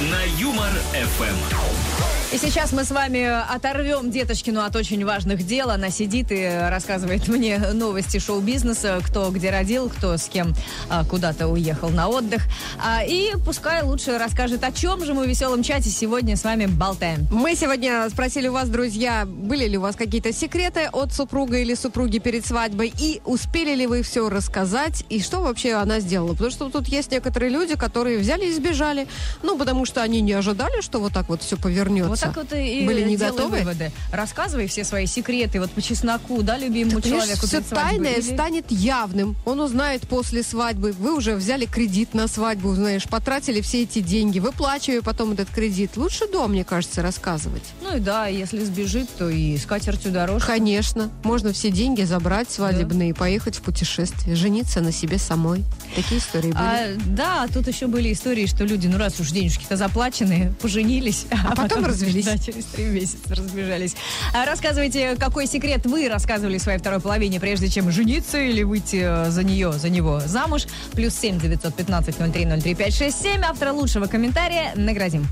На 0.00 0.22
Юмор 0.40 0.72
ФМ. 0.92 1.97
И 2.30 2.36
сейчас 2.36 2.72
мы 2.72 2.84
с 2.84 2.90
вами 2.90 3.24
оторвем 3.24 4.10
Деточкину 4.10 4.60
от 4.60 4.76
очень 4.76 5.02
важных 5.02 5.46
дел. 5.46 5.70
Она 5.70 5.88
сидит 5.88 6.26
и 6.30 6.46
рассказывает 6.68 7.26
мне 7.26 7.56
новости 7.72 8.18
шоу-бизнеса, 8.18 9.00
кто 9.02 9.30
где 9.30 9.48
родил, 9.48 9.88
кто 9.88 10.14
с 10.18 10.28
кем 10.28 10.54
а, 10.90 11.06
куда-то 11.06 11.48
уехал 11.48 11.88
на 11.88 12.08
отдых. 12.08 12.42
А, 12.84 13.02
и 13.02 13.32
пускай 13.46 13.82
лучше 13.82 14.18
расскажет, 14.18 14.62
о 14.62 14.72
чем 14.72 15.06
же 15.06 15.14
мы 15.14 15.24
в 15.24 15.26
веселом 15.26 15.62
чате 15.62 15.88
сегодня 15.88 16.36
с 16.36 16.44
вами 16.44 16.66
болтаем. 16.66 17.26
Мы 17.30 17.54
сегодня 17.54 18.06
спросили 18.10 18.48
у 18.48 18.52
вас, 18.52 18.68
друзья, 18.68 19.24
были 19.24 19.66
ли 19.66 19.78
у 19.78 19.80
вас 19.80 19.96
какие-то 19.96 20.30
секреты 20.30 20.90
от 20.92 21.14
супруга 21.14 21.56
или 21.56 21.74
супруги 21.74 22.18
перед 22.18 22.44
свадьбой, 22.44 22.92
и 22.98 23.22
успели 23.24 23.74
ли 23.74 23.86
вы 23.86 24.02
все 24.02 24.28
рассказать, 24.28 25.02
и 25.08 25.22
что 25.22 25.40
вообще 25.40 25.72
она 25.72 26.00
сделала? 26.00 26.32
Потому 26.32 26.50
что 26.50 26.68
тут 26.68 26.88
есть 26.88 27.10
некоторые 27.10 27.50
люди, 27.50 27.74
которые 27.74 28.18
взяли 28.18 28.44
и 28.44 28.52
сбежали, 28.52 29.08
ну, 29.42 29.56
потому 29.56 29.86
что 29.86 30.02
они 30.02 30.20
не 30.20 30.34
ожидали, 30.34 30.82
что 30.82 31.00
вот 31.00 31.14
так 31.14 31.30
вот 31.30 31.40
все 31.42 31.56
повернется. 31.56 32.17
Так 32.20 32.36
вот 32.36 32.52
и 32.52 32.86
Были 32.86 33.04
не 33.04 33.16
готовы? 33.16 33.58
выводы. 33.58 33.92
Рассказывай 34.12 34.66
все 34.66 34.84
свои 34.84 35.06
секреты 35.06 35.60
вот 35.60 35.70
по 35.70 35.82
чесноку, 35.82 36.42
да, 36.42 36.56
любимому 36.58 37.00
человеку. 37.00 37.46
все 37.46 37.60
тайное 37.60 38.14
Или- 38.14 38.34
станет 38.34 38.70
явным. 38.70 39.36
Он 39.44 39.60
узнает 39.60 40.02
после 40.08 40.42
свадьбы. 40.42 40.92
Вы 40.92 41.16
уже 41.16 41.34
взяли 41.34 41.66
кредит 41.66 42.14
на 42.14 42.28
свадьбу, 42.28 42.74
знаешь, 42.74 43.04
потратили 43.04 43.60
все 43.60 43.82
эти 43.82 44.00
деньги, 44.00 44.38
выплачивая 44.38 45.02
потом 45.02 45.32
этот 45.32 45.48
кредит. 45.50 45.92
Лучше 45.96 46.26
до, 46.30 46.46
мне 46.48 46.64
кажется, 46.64 47.02
рассказывать. 47.02 47.62
Ну 47.82 47.96
и 47.96 48.00
да, 48.00 48.26
если 48.26 48.64
сбежит, 48.64 49.08
то 49.16 49.28
и 49.28 49.56
с 49.56 49.64
катертью 49.66 50.12
дорожка. 50.12 50.48
Конечно. 50.48 51.10
Можно 51.24 51.52
все 51.52 51.70
деньги 51.70 52.02
забрать 52.02 52.50
свадебные 52.50 53.10
и 53.10 53.12
поехать 53.12 53.56
в 53.56 53.62
путешествие. 53.62 54.34
Жениться 54.36 54.80
на 54.80 54.92
себе 54.92 55.18
самой. 55.18 55.64
Такие 55.94 56.20
истории 56.20 56.52
были. 56.52 56.56
А, 56.56 56.96
да, 57.06 57.46
тут 57.52 57.68
еще 57.68 57.86
были 57.86 58.12
истории, 58.12 58.46
что 58.46 58.64
люди, 58.64 58.86
ну 58.86 58.98
раз 58.98 59.18
уж 59.20 59.30
денежки-то 59.30 59.76
заплачены, 59.76 60.52
поженились, 60.60 61.26
а, 61.30 61.54
потом 61.54 61.84
развелись. 61.84 62.07
Да, 62.24 62.38
через 62.38 62.64
три 62.66 62.84
месяца 62.84 63.34
разбежались. 63.34 63.96
А 64.32 64.44
рассказывайте, 64.44 65.16
какой 65.16 65.46
секрет 65.46 65.86
вы 65.86 66.08
рассказывали 66.08 66.58
своей 66.58 66.78
второй 66.78 67.00
половине, 67.00 67.40
прежде 67.40 67.68
чем 67.68 67.90
жениться 67.90 68.38
или 68.38 68.62
выйти 68.62 69.02
э, 69.02 69.30
за 69.30 69.42
нее, 69.42 69.72
за 69.72 69.88
него 69.88 70.20
замуж. 70.20 70.66
Плюс 70.92 71.14
семь 71.14 71.38
девятьсот 71.40 71.74
пятнадцать 71.74 72.18
ноль 72.18 72.30
три 72.30 72.44
ноль 72.44 72.62
три 72.62 72.74
пять 72.74 72.94
шесть 72.94 73.22
семь. 73.22 73.42
Автора 73.42 73.72
лучшего 73.72 74.06
комментария 74.06 74.72
наградим. 74.74 75.26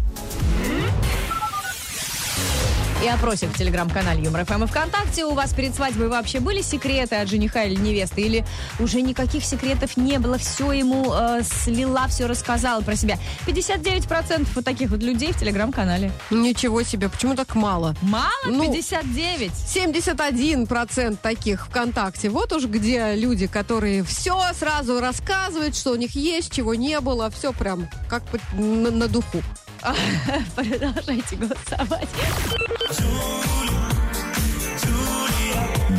И 3.04 3.09
опросик 3.09 3.50
в 3.50 3.59
телеграм-канале 3.59 4.22
Юмор 4.22 4.44
ФМ 4.44 4.64
и 4.64 4.66
ВКонтакте. 4.66 5.24
У 5.24 5.35
вас 5.35 5.52
перед 5.52 5.74
свадьбой 5.74 6.09
вообще 6.09 6.40
были 6.40 6.62
секреты 6.62 7.16
от 7.16 7.28
жениха 7.28 7.64
или 7.64 7.74
невесты? 7.74 8.22
Или 8.22 8.44
уже 8.78 9.02
никаких 9.02 9.44
секретов 9.44 9.96
не 9.96 10.18
было, 10.18 10.38
все 10.38 10.72
ему 10.72 11.12
э, 11.12 11.42
слила, 11.42 12.06
все 12.09 12.26
рассказала 12.26 12.80
про 12.80 12.96
себя? 12.96 13.18
59% 13.46 14.48
вот 14.54 14.64
таких 14.64 14.90
вот 14.90 15.02
людей 15.02 15.32
в 15.32 15.38
телеграм-канале. 15.38 16.11
Ничего 16.30 16.82
себе, 16.82 17.09
почему 17.09 17.35
так 17.35 17.54
мало? 17.54 17.94
Мало? 18.02 18.30
Ну, 18.46 18.72
59? 18.72 19.50
71% 19.50 21.16
таких 21.20 21.66
ВКонтакте. 21.66 22.30
Вот 22.30 22.52
уж 22.52 22.64
где 22.64 23.14
люди, 23.14 23.46
которые 23.46 24.02
все 24.04 24.40
сразу 24.59 25.00
рассказывают, 25.00 25.76
что 25.76 25.92
у 25.92 25.96
них 25.96 26.12
есть, 26.12 26.52
чего 26.52 26.74
не 26.74 26.98
было. 27.00 27.30
Все 27.30 27.52
прям 27.52 27.88
как 28.09 28.22
на, 28.54 28.90
на 28.90 29.09
духу. 29.09 29.42
Продолжайте 30.56 31.36
голосовать. 31.36 32.08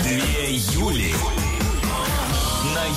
Две 0.04 0.56
Юли. 0.56 1.47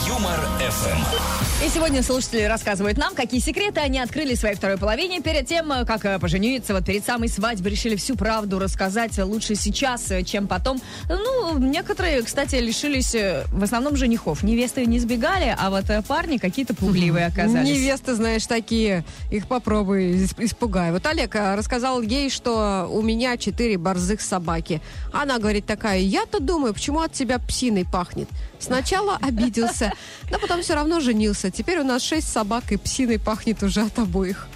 Юмор 0.06 0.38
ФМ. 0.58 1.64
И 1.64 1.68
сегодня 1.68 2.02
слушатели 2.02 2.42
рассказывают 2.42 2.96
нам, 2.96 3.14
какие 3.14 3.38
секреты 3.38 3.80
они 3.80 3.98
открыли 3.98 4.34
своей 4.34 4.54
второй 4.54 4.78
половине 4.78 5.20
перед 5.20 5.46
тем, 5.46 5.70
э, 5.72 5.84
как 5.84 6.06
э, 6.06 6.18
пожениться. 6.18 6.72
Вот 6.72 6.86
перед 6.86 7.04
самой 7.04 7.28
свадьбой 7.28 7.72
решили 7.72 7.96
всю 7.96 8.16
правду 8.16 8.58
рассказать 8.58 9.18
лучше 9.18 9.54
сейчас, 9.56 10.10
э, 10.10 10.22
чем 10.22 10.48
потом. 10.48 10.80
Ну, 11.08 11.58
некоторые, 11.58 12.22
кстати, 12.22 12.54
лишились 12.56 13.14
э, 13.14 13.44
в 13.52 13.62
основном 13.62 13.96
женихов. 13.96 14.42
Невесты 14.42 14.86
не 14.86 14.98
сбегали, 15.00 15.54
а 15.58 15.68
вот 15.68 15.90
э, 15.90 16.00
парни 16.02 16.38
какие-то 16.38 16.74
пугливые 16.74 17.26
оказались. 17.26 17.68
Невесты, 17.68 18.14
знаешь, 18.14 18.46
такие. 18.46 19.04
Их 19.30 19.46
попробуй 19.46 20.12
ис- 20.24 20.34
испугай. 20.38 20.92
Вот 20.92 21.04
Олег 21.04 21.34
рассказал 21.34 22.00
ей, 22.00 22.30
что 22.30 22.88
у 22.90 23.02
меня 23.02 23.36
четыре 23.36 23.76
борзых 23.76 24.22
собаки. 24.22 24.80
Она 25.12 25.38
говорит 25.38 25.66
такая, 25.66 25.98
я-то 25.98 26.40
думаю, 26.40 26.72
почему 26.72 27.00
от 27.00 27.12
тебя 27.12 27.38
псиной 27.38 27.84
пахнет? 27.84 28.28
Сначала 28.58 29.18
обиделся, 29.20 29.89
но 30.31 30.38
потом 30.38 30.62
все 30.62 30.74
равно 30.74 31.00
женился. 31.00 31.50
Теперь 31.50 31.81
у 31.81 31.85
нас 31.85 32.03
шесть 32.03 32.31
собак, 32.33 32.72
и 32.72 32.76
псиной 32.76 33.18
пахнет 33.18 33.62
уже 33.62 33.83
от 33.83 33.98
обоих. 33.98 34.48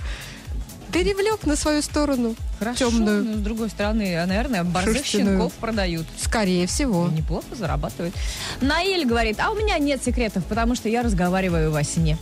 Перевлек 0.92 1.44
на 1.44 1.57
свою 1.57 1.83
сторону 1.83 2.37
Хорошо, 2.61 2.90
темную. 2.90 3.25
но 3.25 3.35
с 3.35 3.40
другой 3.40 3.68
стороны, 3.68 4.25
наверное, 4.27 4.62
борзых 4.62 5.05
щенков 5.05 5.53
продают. 5.55 6.07
Скорее 6.16 6.68
всего. 6.68 7.09
И 7.09 7.11
неплохо 7.11 7.47
зарабатывают. 7.53 8.14
Наиль 8.61 9.05
говорит, 9.05 9.40
а 9.40 9.51
у 9.51 9.57
меня 9.57 9.77
нет 9.79 10.05
секретов, 10.05 10.44
потому 10.44 10.77
что 10.77 10.88
я 10.88 11.03
разговариваю 11.03 11.73
во 11.73 11.83
сне. 11.83 12.16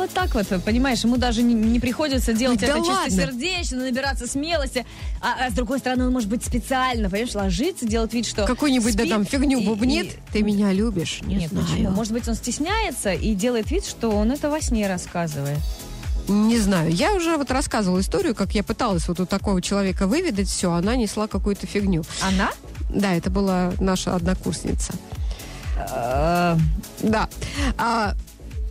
Вот 0.00 0.10
так 0.12 0.34
вот, 0.34 0.46
понимаешь, 0.64 1.04
ему 1.04 1.18
даже 1.18 1.42
не, 1.42 1.52
не 1.52 1.78
приходится 1.78 2.32
делать 2.32 2.58
Да 2.60 2.68
это 2.68 2.78
ладно? 2.78 3.04
чистосердечно, 3.10 3.76
набираться 3.82 4.26
смелости. 4.26 4.86
А, 5.20 5.46
а 5.46 5.50
с 5.50 5.52
другой 5.52 5.78
стороны, 5.78 6.06
он 6.06 6.12
может 6.14 6.26
быть 6.30 6.42
специально, 6.42 7.10
понимаешь, 7.10 7.34
ложиться, 7.34 7.86
делать 7.86 8.14
вид, 8.14 8.26
что 8.26 8.46
Какую-нибудь, 8.46 8.96
да 8.96 9.04
там, 9.04 9.26
фигню 9.26 9.60
и- 9.60 9.66
бубнит. 9.66 10.06
и- 10.06 10.18
Ты 10.32 10.42
меня 10.42 10.72
любишь? 10.72 11.20
Не 11.26 11.34
Нет, 11.34 11.50
знаю. 11.50 11.66
почему? 11.66 11.90
Может 11.90 12.14
быть, 12.14 12.26
он 12.28 12.34
стесняется 12.34 13.12
и 13.12 13.34
делает 13.34 13.70
вид, 13.70 13.84
что 13.84 14.08
он 14.10 14.32
это 14.32 14.48
во 14.48 14.62
сне 14.62 14.88
рассказывает. 14.88 15.58
Не 16.28 16.58
знаю. 16.58 16.90
Я 16.94 17.12
уже 17.12 17.36
вот 17.36 17.50
рассказывала 17.50 18.00
историю, 18.00 18.34
как 18.34 18.52
я 18.54 18.62
пыталась 18.62 19.06
вот 19.06 19.20
у 19.20 19.26
такого 19.26 19.60
человека 19.60 20.06
выведать 20.06 20.48
все, 20.48 20.72
она 20.72 20.96
несла 20.96 21.26
какую-то 21.28 21.66
фигню. 21.66 22.04
Она? 22.26 22.50
Да, 22.88 23.12
это 23.14 23.28
была 23.28 23.72
наша 23.80 24.14
однокурсница. 24.16 24.94
Э, 25.76 26.56
Да. 27.02 27.28
А, 27.76 28.14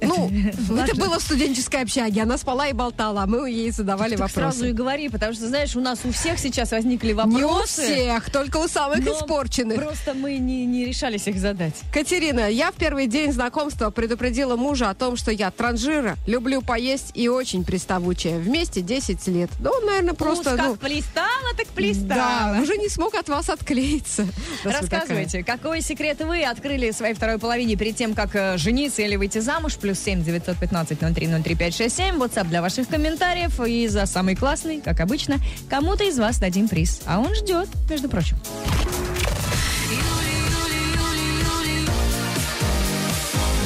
ну, 0.02 0.32
это 0.78 0.96
было 0.96 1.20
в 1.20 1.22
студенческой 1.22 1.84
общаге. 1.84 2.24
Она 2.24 2.38
спала 2.38 2.68
и 2.68 2.74
болтала, 2.74 3.24
а 3.24 3.28
мы 3.28 3.50
ей 3.50 3.72
задавали 3.72 4.16
Так 4.16 4.32
сразу 4.32 4.66
и 4.66 4.70
вопросы. 4.70 4.74
говори, 4.74 5.10
потому 5.10 5.34
что, 5.34 5.48
знаешь, 5.48 5.76
у 5.76 5.82
нас 5.82 6.00
у 6.04 6.12
всех 6.12 6.40
сейчас 6.40 6.72
возникли 6.72 7.10
Не 7.10 7.14
вопросы. 7.14 7.82
у 7.82 7.86
всех, 7.86 8.30
только 8.30 8.58
у 8.58 8.68
самых 8.68 9.06
испорченных. 9.06 9.76
Просто 9.78 10.14
мы 10.14 10.38
не, 10.38 10.66
не 10.66 10.86
решались 10.86 11.28
их 11.28 11.38
задать. 11.40 11.74
Катерина, 11.94 12.50
я 12.50 12.72
в 12.72 12.76
первый 12.76 13.08
день 13.08 13.32
знакомства 13.32 13.90
предупредила 13.90 14.56
мужа 14.56 14.90
о 14.90 14.94
том, 14.94 15.16
что 15.16 15.32
я 15.32 15.52
транжира, 15.52 16.16
люблю 16.28 16.62
поесть 16.62 17.12
и 17.14 17.28
очень 17.28 17.64
приставучая. 17.64 18.40
Вместе 18.40 18.82
10 18.82 19.28
лет. 19.28 19.50
Да 19.60 19.72
он, 19.72 19.86
наверное, 19.86 20.14
просто... 20.14 20.52
Уж 20.52 20.58
как 20.58 20.68
ну, 20.68 20.76
плестала, 20.76 21.54
так 21.58 21.68
плестала. 21.68 22.56
да, 22.56 22.60
уже 22.62 22.78
не 22.78 22.90
смог 22.90 23.16
от 23.16 23.30
вас 23.30 23.50
отклеиться. 23.50 24.28
Рассказывайте, 24.64 25.44
какой 25.44 25.82
секрет 25.82 26.20
вы 26.22 26.44
открыли 26.44 26.92
своей 26.92 27.14
второй 27.14 27.38
половине 27.40 27.76
перед 27.76 27.96
тем, 27.96 28.14
как 28.14 28.36
э, 28.36 28.58
жениться 28.58 29.02
или 29.02 29.16
выйти 29.16 29.40
замуж? 29.40 29.76
Плюс 29.90 30.02
семь 30.02 30.24
девятьсот 30.24 30.56
пятнадцать 30.60 31.02
ноль 31.02 31.16
три 31.16 31.28
ноль 31.28 31.42
три 31.42 31.56
пять 31.56 31.76
шесть 31.76 31.98
семь. 31.98 32.18
WhatsApp 32.18 32.48
для 32.48 32.62
ваших 32.62 32.88
комментариев. 32.88 33.60
И 33.60 33.88
за 33.88 34.06
самый 34.06 34.36
классный, 34.36 34.82
как 34.82 35.00
обычно, 35.00 35.38
кому-то 35.68 36.04
из 36.04 36.20
вас 36.20 36.38
дадим 36.38 36.68
приз. 36.68 37.02
А 37.08 37.18
он 37.18 37.34
ждет, 37.34 37.68
между 37.90 38.08
прочим. 38.08 38.38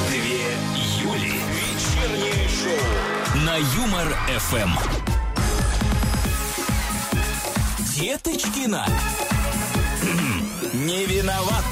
Две 0.07 0.45
Юли. 1.03 1.33
Вечернее 1.59 2.47
шоу. 2.47 3.43
На 3.43 3.57
Юмор 3.57 4.17
ФМ. 4.39 4.71
Деточкина. 7.99 8.87
Не 10.73 11.05
виноват. 11.05 11.65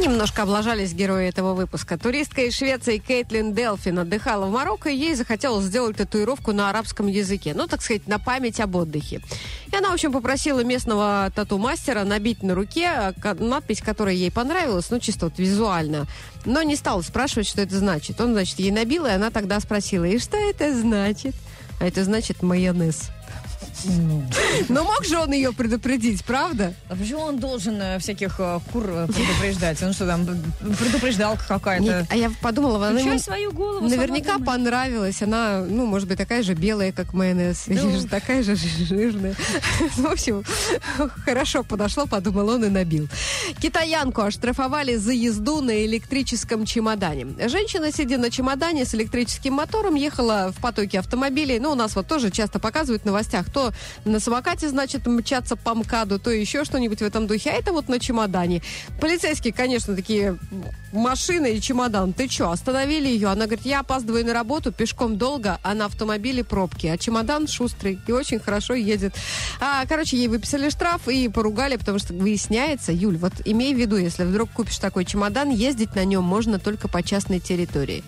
Немножко 0.00 0.42
облажались 0.42 0.92
герои 0.92 1.28
этого 1.28 1.54
выпуска. 1.54 1.98
Туристка 1.98 2.42
из 2.42 2.56
Швеции 2.56 2.98
Кейтлин 2.98 3.54
Делфин 3.54 3.98
отдыхала 3.98 4.46
в 4.46 4.50
Марокко, 4.50 4.88
и 4.88 4.96
ей 4.96 5.14
захотелось 5.14 5.66
сделать 5.66 5.96
татуировку 5.96 6.52
на 6.52 6.70
арабском 6.70 7.06
языке. 7.06 7.52
Ну, 7.54 7.66
так 7.66 7.82
сказать, 7.82 8.06
на 8.06 8.18
память 8.18 8.60
об 8.60 8.76
отдыхе. 8.76 9.20
И 9.70 9.76
она, 9.76 9.90
в 9.90 9.94
общем, 9.94 10.12
попросила 10.12 10.64
местного 10.64 11.30
тату-мастера 11.34 12.04
набить 12.04 12.42
на 12.42 12.54
руке 12.54 13.14
э, 13.22 13.34
надпись, 13.38 13.80
которая 13.82 14.14
ей 14.14 14.30
понравилась, 14.30 14.90
ну, 14.90 14.98
чисто 15.00 15.26
вот 15.26 15.38
визуально. 15.38 16.06
Но 16.44 16.62
не 16.62 16.76
стала 16.76 17.02
спрашивать, 17.02 17.48
что 17.48 17.62
это 17.62 17.76
значит. 17.78 18.20
Он, 18.20 18.32
значит, 18.32 18.58
ей 18.58 18.70
набил, 18.70 19.06
и 19.06 19.10
она 19.10 19.30
тогда 19.30 19.60
спросила, 19.60 20.04
и 20.04 20.18
что 20.18 20.36
это 20.36 20.74
значит? 20.78 21.34
А 21.80 21.86
это 21.86 22.04
значит 22.04 22.42
майонез. 22.42 23.10
Но 24.68 24.84
мог 24.84 25.04
же 25.04 25.18
он 25.18 25.32
ее 25.32 25.52
предупредить, 25.52 26.24
правда? 26.24 26.74
А 26.88 26.96
почему 26.96 27.20
он 27.20 27.38
должен 27.38 27.80
э, 27.80 27.98
всяких 27.98 28.36
э, 28.38 28.60
кур 28.72 28.84
э, 28.88 29.06
предупреждать? 29.06 29.82
Он 29.82 29.92
что 29.92 30.06
там, 30.06 30.26
предупреждалка 30.78 31.44
какая-то? 31.46 32.06
А 32.10 32.16
я 32.16 32.30
подумала, 32.40 32.88
она 32.88 33.00
ему 33.00 33.18
свою 33.18 33.52
голову. 33.52 33.88
наверняка 33.88 34.38
понравилась. 34.38 35.22
Она, 35.22 35.64
ну, 35.66 35.86
может 35.86 36.08
быть, 36.08 36.18
такая 36.18 36.42
же 36.42 36.54
белая, 36.54 36.92
как 36.92 37.12
майонез, 37.14 37.64
Ну. 37.66 37.74
или 37.74 38.06
такая 38.06 38.42
же 38.42 38.56
жирная. 38.56 39.34
В 39.96 40.06
общем, 40.06 40.44
хорошо 41.24 41.62
подошло, 41.62 42.06
подумал 42.06 42.48
он 42.50 42.64
и 42.64 42.68
набил. 42.68 43.08
Китаянку 43.60 44.22
оштрафовали 44.22 44.96
за 44.96 45.12
езду 45.12 45.60
на 45.60 45.84
электрическом 45.84 46.64
чемодане. 46.64 47.26
Женщина, 47.48 47.92
сидя 47.92 48.18
на 48.18 48.30
чемодане 48.30 48.84
с 48.84 48.94
электрическим 48.94 49.54
мотором, 49.54 49.94
ехала 49.94 50.52
в 50.56 50.60
потоке 50.60 50.98
автомобилей. 50.98 51.58
Ну, 51.58 51.72
у 51.72 51.74
нас 51.74 51.96
вот 51.96 52.06
тоже 52.06 52.30
часто 52.30 52.58
показывают 52.58 53.02
в 53.02 53.06
новостях. 53.06 53.50
То 53.54 53.72
на 54.04 54.18
самокате, 54.18 54.68
значит, 54.68 55.06
мчаться 55.06 55.54
по 55.54 55.74
МКАДу, 55.74 56.18
то 56.18 56.30
еще 56.30 56.64
что-нибудь 56.64 56.98
в 56.98 57.02
этом 57.02 57.28
духе. 57.28 57.50
А 57.50 57.54
это 57.54 57.72
вот 57.72 57.88
на 57.88 58.00
чемодане. 58.00 58.62
Полицейские, 59.00 59.54
конечно, 59.54 59.94
такие 59.94 60.36
машина 60.92 61.46
и 61.46 61.60
чемодан. 61.60 62.12
Ты 62.12 62.28
что, 62.28 62.50
остановили 62.50 63.08
ее? 63.08 63.28
Она 63.28 63.46
говорит, 63.46 63.64
я 63.64 63.80
опаздываю 63.80 64.26
на 64.26 64.32
работу, 64.32 64.72
пешком 64.72 65.16
долго, 65.16 65.60
а 65.62 65.74
на 65.74 65.86
автомобиле 65.86 66.42
пробки. 66.42 66.88
А 66.88 66.98
чемодан 66.98 67.46
шустрый 67.46 68.00
и 68.06 68.12
очень 68.12 68.40
хорошо 68.40 68.74
едет. 68.74 69.14
А, 69.60 69.86
короче, 69.86 70.16
ей 70.16 70.26
выписали 70.26 70.68
штраф 70.68 71.06
и 71.08 71.28
поругали, 71.28 71.76
потому 71.76 72.00
что 72.00 72.12
выясняется, 72.12 72.90
Юль, 72.92 73.18
вот 73.18 73.34
имей 73.44 73.72
в 73.72 73.78
виду, 73.78 73.96
если 73.96 74.24
вдруг 74.24 74.50
купишь 74.50 74.78
такой 74.78 75.04
чемодан, 75.04 75.50
ездить 75.50 75.94
на 75.94 76.04
нем 76.04 76.24
можно 76.24 76.58
только 76.58 76.88
по 76.88 77.04
частной 77.04 77.38
территории. 77.38 78.02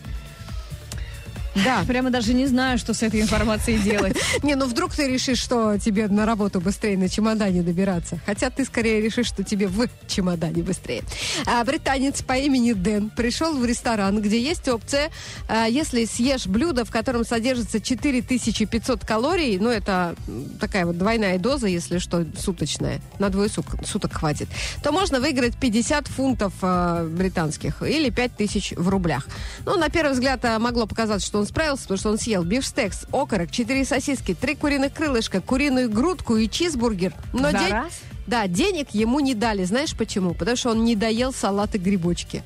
Да. 1.64 1.84
Прямо 1.86 2.10
даже 2.10 2.34
не 2.34 2.46
знаю, 2.46 2.78
что 2.78 2.94
с 2.94 3.02
этой 3.02 3.20
информацией 3.20 3.78
делать. 3.78 4.16
Не, 4.42 4.54
ну 4.54 4.66
вдруг 4.66 4.94
ты 4.94 5.08
решишь, 5.08 5.38
что 5.38 5.78
тебе 5.78 6.08
на 6.08 6.26
работу 6.26 6.60
быстрее 6.60 6.98
на 6.98 7.08
чемодане 7.08 7.62
добираться. 7.62 8.18
Хотя 8.26 8.50
ты 8.50 8.64
скорее 8.64 9.00
решишь, 9.00 9.26
что 9.26 9.42
тебе 9.42 9.66
в 9.68 9.88
чемодане 10.06 10.62
быстрее. 10.62 11.02
А, 11.46 11.64
британец 11.64 12.22
по 12.22 12.34
имени 12.34 12.72
Дэн 12.72 13.10
пришел 13.10 13.56
в 13.56 13.64
ресторан, 13.64 14.20
где 14.20 14.40
есть 14.40 14.68
опция, 14.68 15.10
а, 15.48 15.66
если 15.66 16.04
съешь 16.04 16.46
блюдо, 16.46 16.84
в 16.84 16.90
котором 16.90 17.24
содержится 17.24 17.80
4500 17.80 19.04
калорий, 19.04 19.58
ну 19.58 19.70
это 19.70 20.14
такая 20.60 20.86
вот 20.86 20.98
двойная 20.98 21.38
доза, 21.38 21.66
если 21.66 21.98
что, 21.98 22.26
суточная, 22.38 23.00
на 23.18 23.30
двое 23.30 23.48
суток, 23.48 23.86
суток 23.86 24.12
хватит, 24.12 24.48
то 24.82 24.92
можно 24.92 25.20
выиграть 25.20 25.56
50 25.56 26.08
фунтов 26.08 26.52
а, 26.62 27.06
британских 27.06 27.82
или 27.82 28.10
5000 28.10 28.74
в 28.76 28.88
рублях. 28.88 29.26
Ну, 29.64 29.76
на 29.76 29.88
первый 29.88 30.12
взгляд 30.12 30.42
могло 30.58 30.86
показаться, 30.86 31.26
что 31.26 31.38
он 31.38 31.45
справился, 31.46 31.82
потому 31.84 31.98
что 31.98 32.10
он 32.10 32.18
съел 32.18 32.44
бифштекс, 32.44 33.06
окорок, 33.12 33.50
4 33.50 33.84
сосиски, 33.84 34.34
3 34.34 34.54
куриных 34.56 34.92
крылышка, 34.92 35.40
куриную 35.40 35.90
грудку 35.90 36.36
и 36.36 36.48
чизбургер. 36.48 37.14
Но 37.32 37.50
За 37.50 37.58
день- 37.58 37.72
раз? 37.72 37.92
Да, 38.26 38.46
денег 38.48 38.88
ему 38.90 39.20
не 39.20 39.34
дали. 39.34 39.64
Знаешь 39.64 39.96
почему? 39.96 40.34
Потому 40.34 40.56
что 40.56 40.70
он 40.70 40.84
не 40.84 40.96
доел 40.96 41.32
салат 41.32 41.74
и 41.76 41.78
грибочки. 41.78 42.42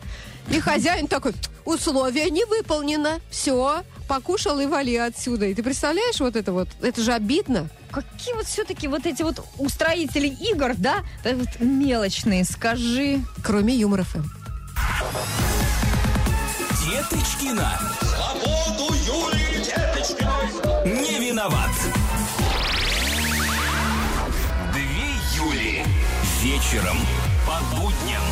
И 0.51 0.61
хозяин 0.61 1.07
такой, 1.07 1.33
условие 1.65 2.29
не 2.31 2.45
выполнено. 2.45 3.21
Все, 3.31 3.83
покушал 4.09 4.59
и 4.61 4.67
вали 4.67 4.97
отсюда. 4.97 5.47
И 5.47 5.55
ты 5.55 5.63
представляешь 5.63 6.21
вот 6.21 6.37
это 6.37 6.53
вот? 6.53 6.69
Это 6.83 7.01
же 7.03 7.13
обидно. 7.13 7.69
какие 7.91 8.35
вот 8.35 8.47
все-таки 8.47 8.89
вот 8.89 9.07
эти 9.07 9.23
вот 9.23 9.45
устроители 9.59 10.29
игр, 10.29 10.75
да, 10.77 11.05
да, 11.25 11.35
вот 11.35 11.49
мелочные, 11.61 12.45
скажи. 12.45 13.21
Кроме 13.43 13.75
Юмор 13.75 14.05
ФМ. 14.05 14.23
Деточкина. 16.87 17.79
Свободу 18.01 18.95
Юлии 18.95 19.63
Деточкиной! 19.63 20.87
Не 20.87 21.29
виноват. 21.29 21.71
Две 24.73 25.11
Юли. 25.37 25.85
Вечером. 26.43 26.97
По 27.47 27.77
будням. 27.77 28.23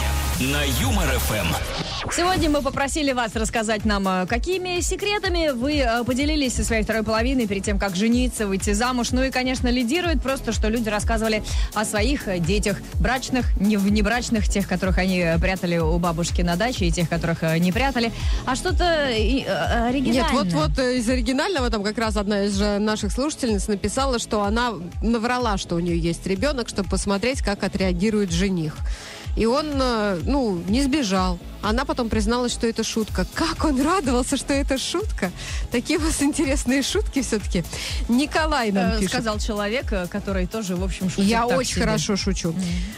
На 0.40 0.62
Юмор 0.62 1.09
ФМ. 1.18 2.12
Сегодня 2.14 2.48
мы 2.48 2.62
попросили 2.62 3.11
вас 3.11 3.35
рассказать 3.35 3.85
нам, 3.85 4.07
э, 4.07 4.27
какими 4.27 4.79
секретами 4.83 5.51
вы 5.51 5.79
э, 5.79 6.05
поделились 6.05 6.55
со 6.55 6.62
своей 6.62 6.85
второй 6.85 7.03
половиной 7.03 7.48
перед 7.48 7.64
тем, 7.64 7.77
как 7.77 7.96
жениться, 7.96 8.46
выйти 8.46 8.72
замуж. 8.72 9.09
Ну 9.11 9.24
и, 9.24 9.33
конечно, 9.33 9.66
лидирует 9.66 10.22
просто, 10.22 10.53
что 10.53 10.68
люди 10.68 10.88
рассказывали 10.88 11.42
о 11.74 11.85
своих 11.85 12.29
э, 12.29 12.38
детях, 12.38 12.77
брачных, 13.01 13.46
не 13.59 13.77
внебрачных, 13.77 14.48
тех, 14.48 14.68
которых 14.68 14.98
они 14.98 15.27
прятали 15.40 15.79
у 15.79 15.98
бабушки 15.98 16.42
на 16.42 16.55
даче, 16.55 16.85
и 16.85 16.92
тех, 16.92 17.09
которых 17.09 17.42
не 17.59 17.72
прятали. 17.72 18.12
А 18.46 18.55
что-то 18.55 18.85
оригинальное. 19.07 20.12
Нет, 20.12 20.27
вот, 20.31 20.53
вот 20.53 20.79
из 20.79 21.09
оригинального 21.09 21.68
там 21.68 21.83
как 21.83 21.98
раз 21.98 22.16
одна 22.16 22.44
из 22.44 22.57
же 22.57 22.79
наших 22.79 23.11
слушательниц 23.11 23.66
написала, 23.66 24.20
что 24.20 24.44
она 24.44 24.74
наврала, 25.03 25.57
что 25.57 25.74
у 25.74 25.81
нее 25.81 25.98
есть 25.98 26.24
ребенок, 26.29 26.68
чтобы 26.68 26.88
посмотреть, 26.88 27.42
как 27.42 27.64
отреагирует 27.64 28.31
жених. 28.31 28.77
И 29.36 29.46
он, 29.46 29.66
э, 29.80 30.20
ну, 30.24 30.60
не 30.68 30.82
сбежал. 30.82 31.38
Она 31.62 31.84
потом 31.84 32.08
призналась, 32.08 32.52
что 32.52 32.66
это 32.66 32.84
шутка. 32.84 33.26
Как 33.34 33.64
он 33.64 33.80
радовался, 33.82 34.36
что 34.36 34.52
это 34.54 34.78
шутка. 34.78 35.30
Такие 35.72 35.98
у 35.98 36.02
вас 36.02 36.22
интересные 36.22 36.82
шутки 36.82 37.22
все-таки. 37.22 37.64
Николай 38.08 38.70
нам 38.72 38.92
Э, 38.92 38.96
пишет. 38.98 39.10
Сказал 39.10 39.38
человек, 39.38 39.92
э, 39.92 40.06
который 40.08 40.46
тоже, 40.46 40.76
в 40.76 40.84
общем, 40.84 41.10
шутит 41.10 41.24
Я 41.24 41.46
очень 41.46 41.72
себе. 41.74 41.84
хорошо 41.84 42.16
шучу. 42.16 42.54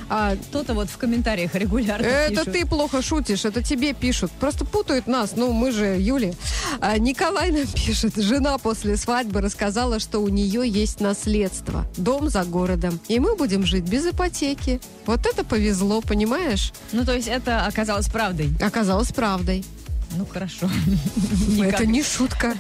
А, 0.09 0.37
Кто-то 0.37 0.75
вот 0.75 0.91
в 0.91 0.97
комментариях 0.99 1.55
регулярно 1.55 2.05
Это 2.07 2.45
пишут. 2.45 2.53
ты 2.53 2.67
плохо 2.67 3.03
шутишь, 3.03 3.45
это 3.45 3.63
тебе 3.63 3.93
пишут. 3.95 4.31
Просто 4.33 4.65
путают 4.65 5.07
нас, 5.07 5.33
ну 5.37 5.53
мы 5.53 5.73
же 5.73 5.97
Юли. 5.99 6.35
А, 6.81 6.99
Николай 6.99 7.51
нам 7.53 7.67
пишет, 7.75 8.17
жена 8.17 8.59
после 8.59 8.97
свадьбы 8.97 9.41
рассказала, 9.41 9.99
что 10.01 10.19
у 10.21 10.29
нее 10.29 10.69
есть 10.69 11.01
наследство, 11.01 11.87
дом 11.97 12.29
за 12.29 12.45
городом, 12.45 13.01
и 13.09 13.19
мы 13.21 13.37
будем 13.37 13.65
жить 13.65 13.85
без 13.85 14.07
ипотеки. 14.07 14.81
Вот 15.07 15.27
это 15.27 15.45
повезло, 15.45 16.01
понимаешь? 16.03 16.73
Ну, 16.93 17.05
то 17.05 17.15
есть 17.15 17.29
это 17.29 17.67
оказалось 17.67 18.07
правдой. 18.09 18.50
Оказалось 18.61 19.13
правдой. 19.13 19.65
Ну, 20.17 20.27
хорошо. 20.27 20.69
Это 21.63 21.87
не 21.87 22.03
шутка. 22.03 22.55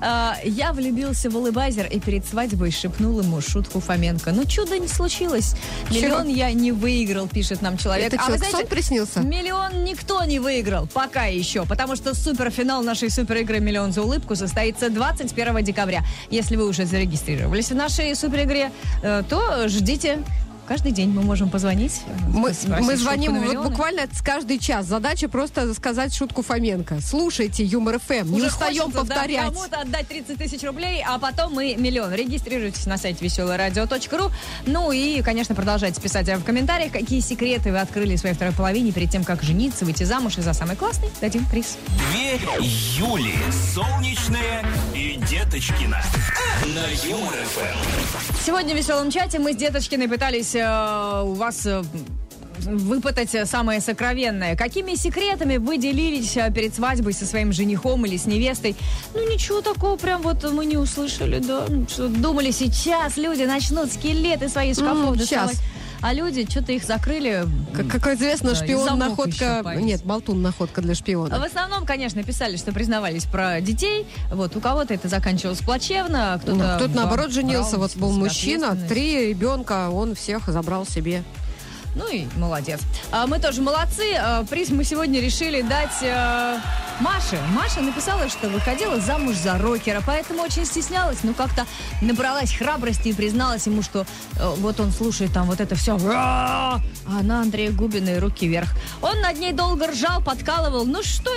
А, 0.00 0.36
Я 0.44 0.72
влюбился 0.72 1.30
в 1.30 1.36
улыбайзер 1.36 1.86
и 1.86 2.00
перед 2.00 2.26
свадьбой 2.26 2.72
шепнул 2.72 3.20
ему 3.20 3.40
шутку 3.40 3.80
Фоменко. 3.80 4.32
Но 4.32 4.44
чудо 4.44 4.78
не 4.78 4.88
случилось. 4.88 5.54
Миллион 5.90 6.28
я 6.28 6.52
не 6.52 6.72
выиграл, 6.72 7.28
пишет 7.28 7.62
нам 7.62 7.78
человек. 7.78 8.12
Это 8.12 8.22
а 8.22 8.36
знаете, 8.36 8.56
сон 8.58 8.66
приснился? 8.66 9.20
Миллион 9.20 9.84
никто 9.84 10.24
не 10.24 10.40
выиграл, 10.40 10.88
пока 10.88 11.26
еще, 11.26 11.64
потому 11.66 11.94
что 11.94 12.14
суперфинал 12.14 12.82
нашей 12.82 13.10
суперигры 13.10 13.60
«Миллион 13.60 13.92
за 13.92 14.02
улыбку» 14.02 14.34
состоится 14.34 14.90
21 14.90 15.62
декабря. 15.62 16.04
Если 16.30 16.56
вы 16.56 16.66
уже 16.68 16.84
зарегистрировались 16.84 17.70
в 17.70 17.76
нашей 17.76 18.14
суперигре, 18.16 18.72
э, 19.02 19.22
то 19.28 19.68
ждите. 19.68 20.24
Каждый 20.68 20.92
день 20.92 21.08
мы 21.08 21.22
можем 21.22 21.48
позвонить. 21.48 22.02
э, 22.06 22.10
Мы, 22.28 22.52
спросить 22.52 22.86
мы 22.86 22.96
звоним 22.98 23.42
вот 23.42 23.70
буквально 23.70 24.02
каждый 24.22 24.58
час. 24.58 24.84
Задача 24.84 25.26
просто 25.26 25.72
сказать 25.72 26.14
шутку 26.14 26.42
Фоменко. 26.42 27.00
Слушайте 27.00 27.64
Юмор 27.64 27.98
ФМ, 27.98 28.30
не 28.34 28.42
устаем 28.42 28.82
хочется, 28.82 28.90
да, 28.92 29.14
повторять. 29.14 29.46
кому-то 29.46 29.80
отдать 29.80 30.06
30 30.08 30.36
тысяч 30.36 30.62
рублей, 30.64 31.02
а 31.08 31.18
потом 31.18 31.54
мы 31.54 31.74
миллион. 31.74 32.12
Регистрируйтесь 32.12 32.84
на 32.84 32.98
сайте 32.98 33.24
веселорадио.ру. 33.24 34.30
Ну 34.66 34.92
и, 34.92 35.22
конечно, 35.22 35.54
продолжайте 35.54 36.02
писать 36.02 36.28
в 36.28 36.44
комментариях, 36.44 36.92
какие 36.92 37.20
секреты 37.20 37.72
вы 37.72 37.78
открыли 37.78 38.16
своей 38.16 38.34
второй 38.34 38.52
половине 38.52 38.92
перед 38.92 39.10
тем, 39.10 39.24
как 39.24 39.42
жениться, 39.42 39.86
выйти 39.86 40.02
замуж. 40.02 40.36
И 40.36 40.42
за 40.42 40.52
самый 40.52 40.76
классный 40.76 41.08
дадим 41.22 41.46
приз. 41.46 41.78
Две 42.12 42.34
Юли. 42.98 43.34
Солнечная 43.74 44.66
и 44.94 45.18
Деточкина. 45.30 46.02
На 46.74 47.08
Юмор 47.08 47.32
ФМ. 47.32 48.36
Сегодня 48.44 48.74
в 48.74 48.76
веселом 48.76 49.10
чате 49.10 49.38
мы 49.38 49.54
с 49.54 49.56
Деточкиной 49.56 50.08
пытались 50.08 50.54
э, 50.54 50.57
у 50.60 51.34
вас 51.34 51.66
э, 51.66 51.82
выпытать 52.64 53.34
э, 53.34 53.46
самое 53.46 53.80
сокровенное. 53.80 54.56
Какими 54.56 54.94
секретами 54.94 55.56
вы 55.58 55.78
делились 55.78 56.36
э, 56.36 56.50
перед 56.52 56.74
свадьбой 56.74 57.12
со 57.12 57.24
своим 57.26 57.52
женихом 57.52 58.04
или 58.06 58.16
с 58.16 58.26
невестой? 58.26 58.74
Ну, 59.14 59.30
ничего 59.32 59.60
такого 59.60 59.96
прям 59.96 60.22
вот 60.22 60.42
мы 60.52 60.66
не 60.66 60.76
услышали, 60.76 61.38
да. 61.38 61.66
Что 61.88 62.08
думали, 62.08 62.50
сейчас 62.50 63.16
люди 63.16 63.42
начнут 63.44 63.92
скелеты 63.92 64.48
свои 64.48 64.74
шкафов 64.74 65.12
М, 65.12 65.16
доставать. 65.16 65.50
щас. 65.52 65.60
А 66.00 66.12
люди 66.12 66.48
что-то 66.48 66.72
их 66.72 66.84
закрыли. 66.84 67.44
Как, 67.74 67.88
как 67.88 68.14
известно, 68.14 68.50
Да, 68.50 68.56
шпион 68.56 68.98
находка... 68.98 69.64
Нет, 69.76 70.04
болтун 70.04 70.42
находка 70.42 70.80
для 70.80 70.94
шпиона. 70.94 71.38
В 71.38 71.42
основном, 71.42 71.84
конечно, 71.86 72.22
писали, 72.22 72.56
что 72.56 72.72
признавались 72.72 73.24
про 73.24 73.60
детей. 73.60 74.06
Вот 74.30 74.54
у 74.56 74.60
кого-то 74.60 74.94
это 74.94 75.08
заканчивалось 75.08 75.58
плачевно, 75.60 76.38
кто-то... 76.42 76.56
Ну, 76.56 76.76
Кто-то 76.76 76.94
наоборот 76.94 77.32
женился, 77.32 77.78
вот 77.78 77.96
был 77.96 78.12
мужчина, 78.12 78.76
три 78.88 79.28
ребенка, 79.28 79.90
он 79.90 80.14
всех 80.14 80.48
забрал 80.48 80.86
себе. 80.86 81.22
Ну 81.96 82.06
и 82.08 82.26
молодец. 82.36 82.80
А, 83.10 83.26
мы 83.26 83.40
тоже 83.40 83.60
молодцы. 83.60 84.14
А, 84.18 84.44
приз 84.44 84.70
мы 84.70 84.84
сегодня 84.84 85.20
решили 85.20 85.62
дать 85.62 86.02
э, 86.02 86.58
Маше. 87.00 87.38
Маша 87.54 87.80
написала, 87.80 88.28
что 88.28 88.48
выходила 88.48 88.98
замуж 89.00 89.36
за 89.36 89.56
рокера, 89.58 90.02
поэтому 90.04 90.42
очень 90.42 90.64
стеснялась, 90.64 91.18
но 91.22 91.32
как-то 91.32 91.64
набралась 92.02 92.52
храбрости 92.52 93.08
и 93.08 93.12
призналась 93.12 93.66
ему, 93.66 93.82
что 93.82 94.00
э, 94.00 94.54
вот 94.58 94.80
он 94.80 94.90
слушает 94.90 95.32
там 95.32 95.46
вот 95.46 95.60
это 95.60 95.76
все. 95.76 95.96
А 96.10 96.80
она 97.06 97.42
Андрея 97.42 97.70
Губина 97.70 98.08
и 98.10 98.18
руки 98.18 98.48
вверх. 98.48 98.68
Он 99.00 99.20
над 99.20 99.38
ней 99.38 99.52
долго 99.52 99.88
ржал, 99.88 100.20
подкалывал. 100.20 100.84
Ну 100.86 101.02
что 101.02 101.30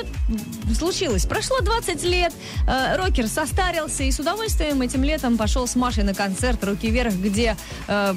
случилось? 0.78 1.26
Прошло 1.26 1.60
20 1.62 2.04
лет, 2.04 2.34
э, 2.67 2.95
рокер 2.97 3.28
состарился 3.28 4.04
и 4.04 4.12
с 4.12 4.19
удовольствием 4.19 4.82
этим 4.82 5.04
летом 5.04 5.38
пошел 5.38 5.67
с 5.67 5.76
Машей 5.76 6.04
на 6.04 6.15
концерт 6.15 6.63
«Руки 6.63 6.89
вверх», 6.89 7.13
где 7.13 7.56
э, 7.88 8.15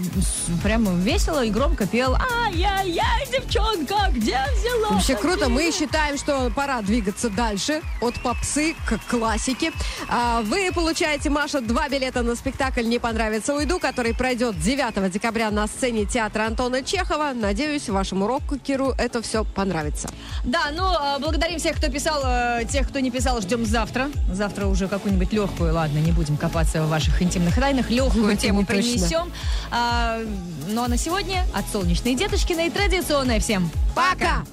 прямо 0.63 0.93
весело 0.93 1.45
и 1.45 1.51
громко 1.51 1.87
пел 1.87 2.17
«Ай-яй-яй, 2.47 3.27
девчонка, 3.31 4.09
где 4.11 4.39
взяла?» 4.57 4.91
Вообще 4.91 5.15
круто. 5.15 5.49
Мы 5.51 5.71
считаем, 5.73 6.17
что 6.17 6.51
пора 6.55 6.81
двигаться 6.81 7.29
дальше 7.35 7.83
от 8.01 8.15
попсы 8.23 8.75
к 8.87 8.99
классике. 9.09 9.73
А, 10.09 10.43
Вы 10.43 10.71
получаете, 10.73 11.31
Маша, 11.31 11.61
два 11.61 11.89
билета 11.89 12.23
на 12.23 12.35
спектакль 12.35 12.87
«Не 12.87 12.99
понравится, 12.99 13.55
уйду», 13.55 13.79
который 13.79 14.15
пройдет 14.15 14.59
9 14.61 15.11
декабря 15.11 15.51
на 15.51 15.67
сцене 15.67 16.05
театра 16.05 16.45
Антона 16.45 16.83
Чехова. 16.83 17.33
Надеюсь, 17.35 17.89
вашему 17.89 18.27
рокеру 18.27 18.95
это 18.99 19.23
все 19.23 19.45
понравится. 19.45 20.09
Да, 20.45 20.71
ну, 20.73 20.85
э, 20.85 21.19
благодарим 21.21 21.59
всех, 21.59 21.77
кто 21.77 21.91
писал, 21.91 22.23
э, 22.25 22.65
тех, 22.71 22.89
кто 22.89 23.01
не 23.01 23.11
писал, 23.11 23.41
ждем 23.41 23.65
завтра. 23.65 24.11
Завтра 24.33 24.67
уже 24.67 24.89
какую-нибудь 24.89 25.33
легкую, 25.33 25.75
ладно, 25.75 25.99
не 25.99 26.13
будем 26.13 26.37
копаться 26.37 26.83
в 26.83 26.89
ваших 26.89 27.21
интимных 27.23 27.55
тайнах, 27.55 27.91
легкую 27.91 28.29
Это 28.33 28.37
тему 28.43 28.65
принесем. 28.65 29.33
А, 29.71 30.21
ну, 30.69 30.85
а 30.85 30.89
на 30.89 30.97
сегодня 30.97 31.45
от 31.55 31.67
Солнечной 31.71 32.15
Деточкиной 32.15 32.71
традиционное 32.71 33.41
всем 33.41 33.71
Пока! 33.95 34.45